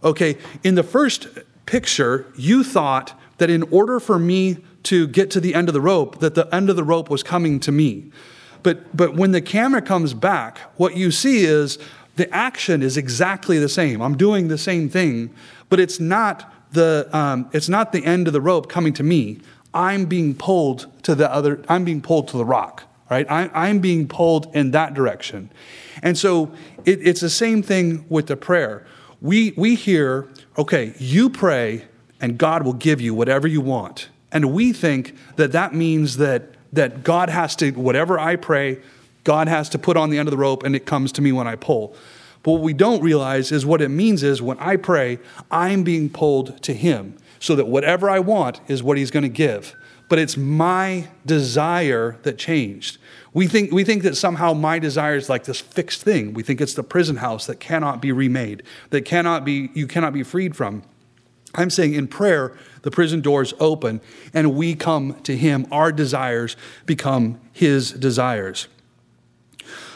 [0.04, 1.28] Okay, in the first
[1.66, 5.82] picture, you thought that in order for me to get to the end of the
[5.82, 8.12] rope, that the end of the rope was coming to me.
[8.64, 11.78] But, but when the camera comes back, what you see is
[12.18, 14.02] the action is exactly the same.
[14.02, 15.34] I'm doing the same thing,
[15.70, 19.40] but it's not the, um, it's not the end of the rope coming to me.
[19.74, 23.26] I'm being pulled to the other, I'm being pulled to the rock, right?
[23.30, 25.52] I, am being pulled in that direction.
[26.02, 26.52] And so
[26.86, 28.86] it, it's the same thing with the prayer.
[29.22, 31.86] We, we hear, okay, you pray
[32.20, 34.10] and God will give you whatever you want.
[34.32, 38.82] And we think that that means that, that God has to, whatever I pray,
[39.24, 41.32] God has to put on the end of the rope and it comes to me
[41.32, 41.96] when I pull.
[42.44, 45.20] But what we don't realize is what it means is when I pray,
[45.52, 49.30] I'm being pulled to Him so that whatever I want is what He's going to
[49.30, 49.76] give.
[50.10, 52.98] But it's my desire that changed.
[53.34, 56.34] We think, we think that somehow my desire is like this fixed thing.
[56.34, 60.14] We think it's the prison house that cannot be remade, that cannot be, you cannot
[60.14, 60.84] be freed from.
[61.54, 64.00] I'm saying in prayer, the prison doors open
[64.34, 65.66] and we come to Him.
[65.72, 68.68] Our desires become His desires.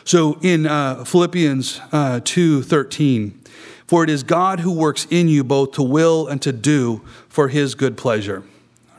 [0.04, 3.42] So in uh, Philippians uh, 2 13,
[3.88, 7.50] for it is God who works in you both to will and to do for
[7.50, 8.44] his good pleasure.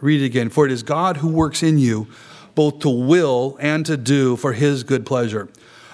[0.01, 0.51] Read it again.
[0.51, 2.09] For it is God who works in you
[2.55, 5.49] both to will and to do for his good pleasure.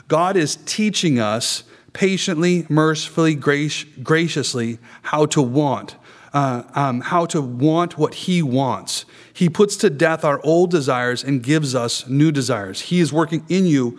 [0.09, 5.97] God is teaching us patiently, mercifully, graciously how to want,
[6.33, 9.05] uh, um, how to want what he wants.
[9.33, 12.83] He puts to death our old desires and gives us new desires.
[12.83, 13.99] He is working in you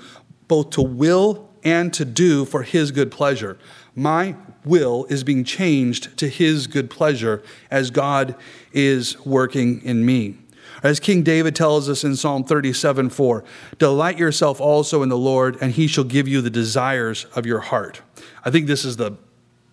[0.50, 3.58] both to will and to do for his good pleasure.
[3.96, 4.36] My
[4.66, 7.42] will is being changed to his good pleasure
[7.72, 8.36] as God
[8.74, 10.38] is working in me.
[10.84, 13.44] As King David tells us in Psalm 37 4,
[13.78, 17.60] delight yourself also in the Lord, and he shall give you the desires of your
[17.60, 18.02] heart.
[18.46, 19.18] I think this is the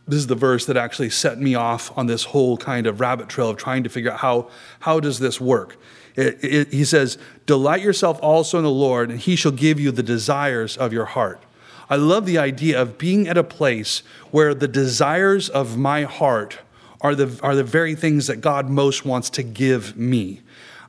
[0.08, 3.28] this is the verse that actually set me off on this whole kind of rabbit
[3.28, 4.48] trail of trying to figure out how,
[4.80, 5.76] how does this work.
[6.16, 9.92] It, it, he says, Delight yourself also in the Lord, and he shall give you
[9.92, 11.40] the desires of your heart.
[11.88, 16.58] I love the idea of being at a place where the desires of my heart
[17.00, 20.40] are the, are the very things that God most wants to give me.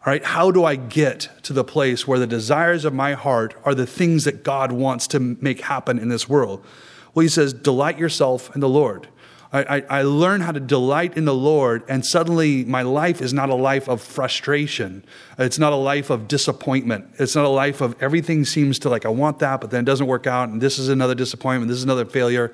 [0.05, 3.53] All right, how do I get to the place where the desires of my heart
[3.65, 6.65] are the things that God wants to make happen in this world?
[7.13, 9.09] Well, he says, Delight yourself in the Lord.
[9.51, 13.49] I, I, learn how to delight in the Lord, and suddenly my life is not
[13.49, 15.05] a life of frustration.
[15.39, 17.11] It's not a life of disappointment.
[17.17, 19.85] It's not a life of everything seems to like, I want that, but then it
[19.85, 22.53] doesn't work out, and this is another disappointment, this is another failure.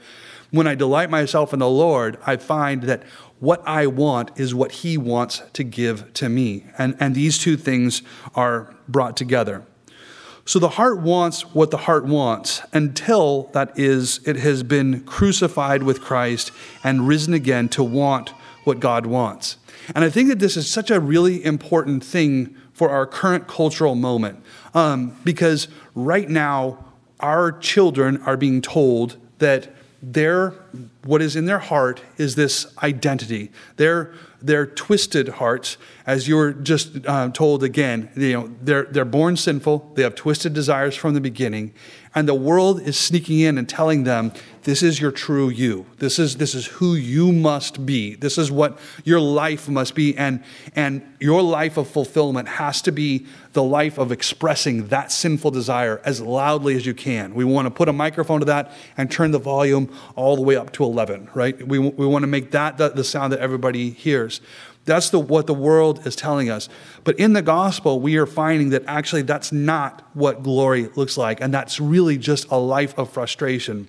[0.52, 3.02] When I delight myself in the Lord, I find that
[3.39, 6.66] what I want is what He wants to give to me.
[6.78, 8.04] And, and these two things
[8.36, 9.66] are brought together.
[10.46, 15.84] So the heart wants what the heart wants until that is it has been crucified
[15.84, 16.52] with Christ
[16.84, 18.30] and risen again to want
[18.66, 19.58] what God wants.
[19.96, 23.96] And I think that this is such a really important thing for our current cultural
[23.96, 26.86] moment um, because right now
[27.20, 29.74] our children are being told that
[30.04, 30.54] their
[31.06, 33.51] what is in their heart is this identity.
[33.78, 39.06] Their their twisted hearts, as you were just uh, told again, you know, they're, they're
[39.06, 41.74] born sinful, they have twisted desires from the beginning,
[42.14, 44.34] and the world is sneaking in and telling them,
[44.64, 45.86] this is your true you.
[45.97, 48.16] This is, this is who you must be.
[48.16, 50.18] This is what your life must be.
[50.18, 50.43] And,
[50.76, 56.01] and your life of fulfillment has to be the life of expressing that sinful desire
[56.05, 57.36] as loudly as you can.
[57.36, 60.55] We want to put a microphone to that and turn the volume all the way
[60.55, 61.68] up to 11, right?
[61.68, 64.41] We, we want to make that the, the sound that everybody hears.
[64.86, 66.68] That's the, what the world is telling us.
[67.03, 71.39] But in the gospel, we are finding that actually that's not what glory looks like,
[71.41, 73.88] and that's really just a life of frustration.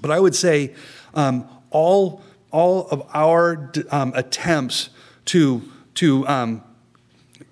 [0.00, 0.74] But I would say
[1.14, 4.90] um, all, all of our um, attempts
[5.26, 5.62] to,
[5.94, 6.62] to um,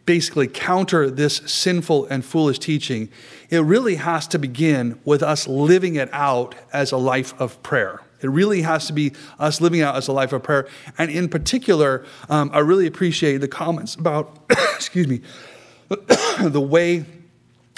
[0.07, 3.11] basically counter this sinful and foolish teaching,
[3.51, 8.01] it really has to begin with us living it out as a life of prayer.
[8.21, 10.67] It really has to be us living out as a life of prayer.
[10.97, 15.21] And in particular, um, I really appreciate the comments about, excuse me,
[16.41, 17.05] the way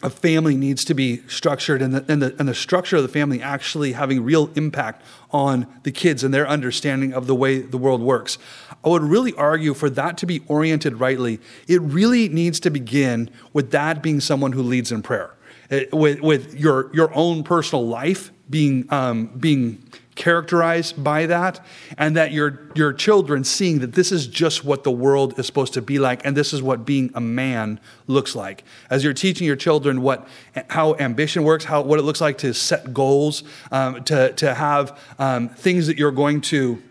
[0.02, 3.08] a family needs to be structured and the, and, the, and the structure of the
[3.08, 7.76] family actually having real impact on the kids and their understanding of the way the
[7.76, 8.38] world works.
[8.84, 11.38] I would really argue for that to be oriented rightly,
[11.68, 15.34] it really needs to begin with that being someone who leads in prayer,
[15.68, 19.84] it, with, with your, your own personal life being, um, being
[20.20, 21.64] characterized by that
[21.96, 25.72] and that your your children seeing that this is just what the world is supposed
[25.72, 28.62] to be like and this is what being a man looks like.
[28.90, 30.28] As you're teaching your children what
[30.68, 34.98] how ambition works how what it looks like to set goals um, to to have
[35.18, 36.82] um, things that you're going to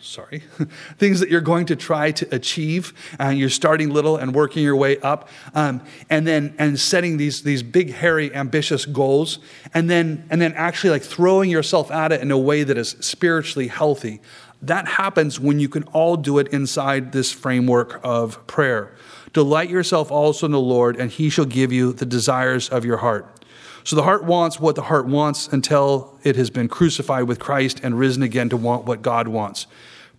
[0.00, 0.42] sorry,
[0.98, 2.92] things that you're going to try to achieve.
[3.18, 7.16] And uh, you're starting little and working your way up, um, and then and setting
[7.16, 9.38] these these big, hairy, ambitious goals,
[9.74, 12.90] and then and then actually like throwing yourself at it in a way that is
[13.00, 14.20] spiritually healthy.
[14.60, 18.92] That happens when you can all do it inside this framework of prayer.
[19.32, 22.96] Delight yourself also in the Lord, and He shall give you the desires of your
[22.98, 23.38] heart.
[23.84, 27.80] So the heart wants what the heart wants until it has been crucified with Christ
[27.82, 29.66] and risen again to want what God wants.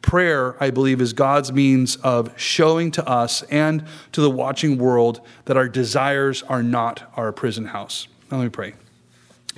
[0.01, 3.83] Prayer, I believe, is God's means of showing to us and
[4.13, 8.07] to the watching world that our desires are not our prison house.
[8.31, 8.73] Let me pray.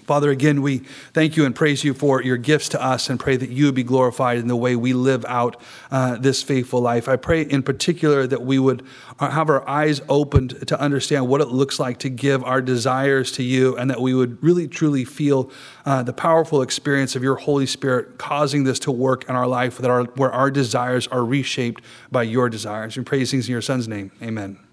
[0.05, 0.79] Father, again, we
[1.13, 3.83] thank you and praise you for your gifts to us and pray that you be
[3.83, 7.07] glorified in the way we live out uh, this faithful life.
[7.07, 8.85] I pray in particular that we would
[9.19, 13.31] uh, have our eyes opened to understand what it looks like to give our desires
[13.33, 15.51] to you and that we would really truly feel
[15.85, 19.77] uh, the powerful experience of your Holy Spirit causing this to work in our life,
[19.77, 22.97] that our, where our desires are reshaped by your desires.
[22.97, 24.11] We praise things in your Son's name.
[24.21, 24.70] Amen.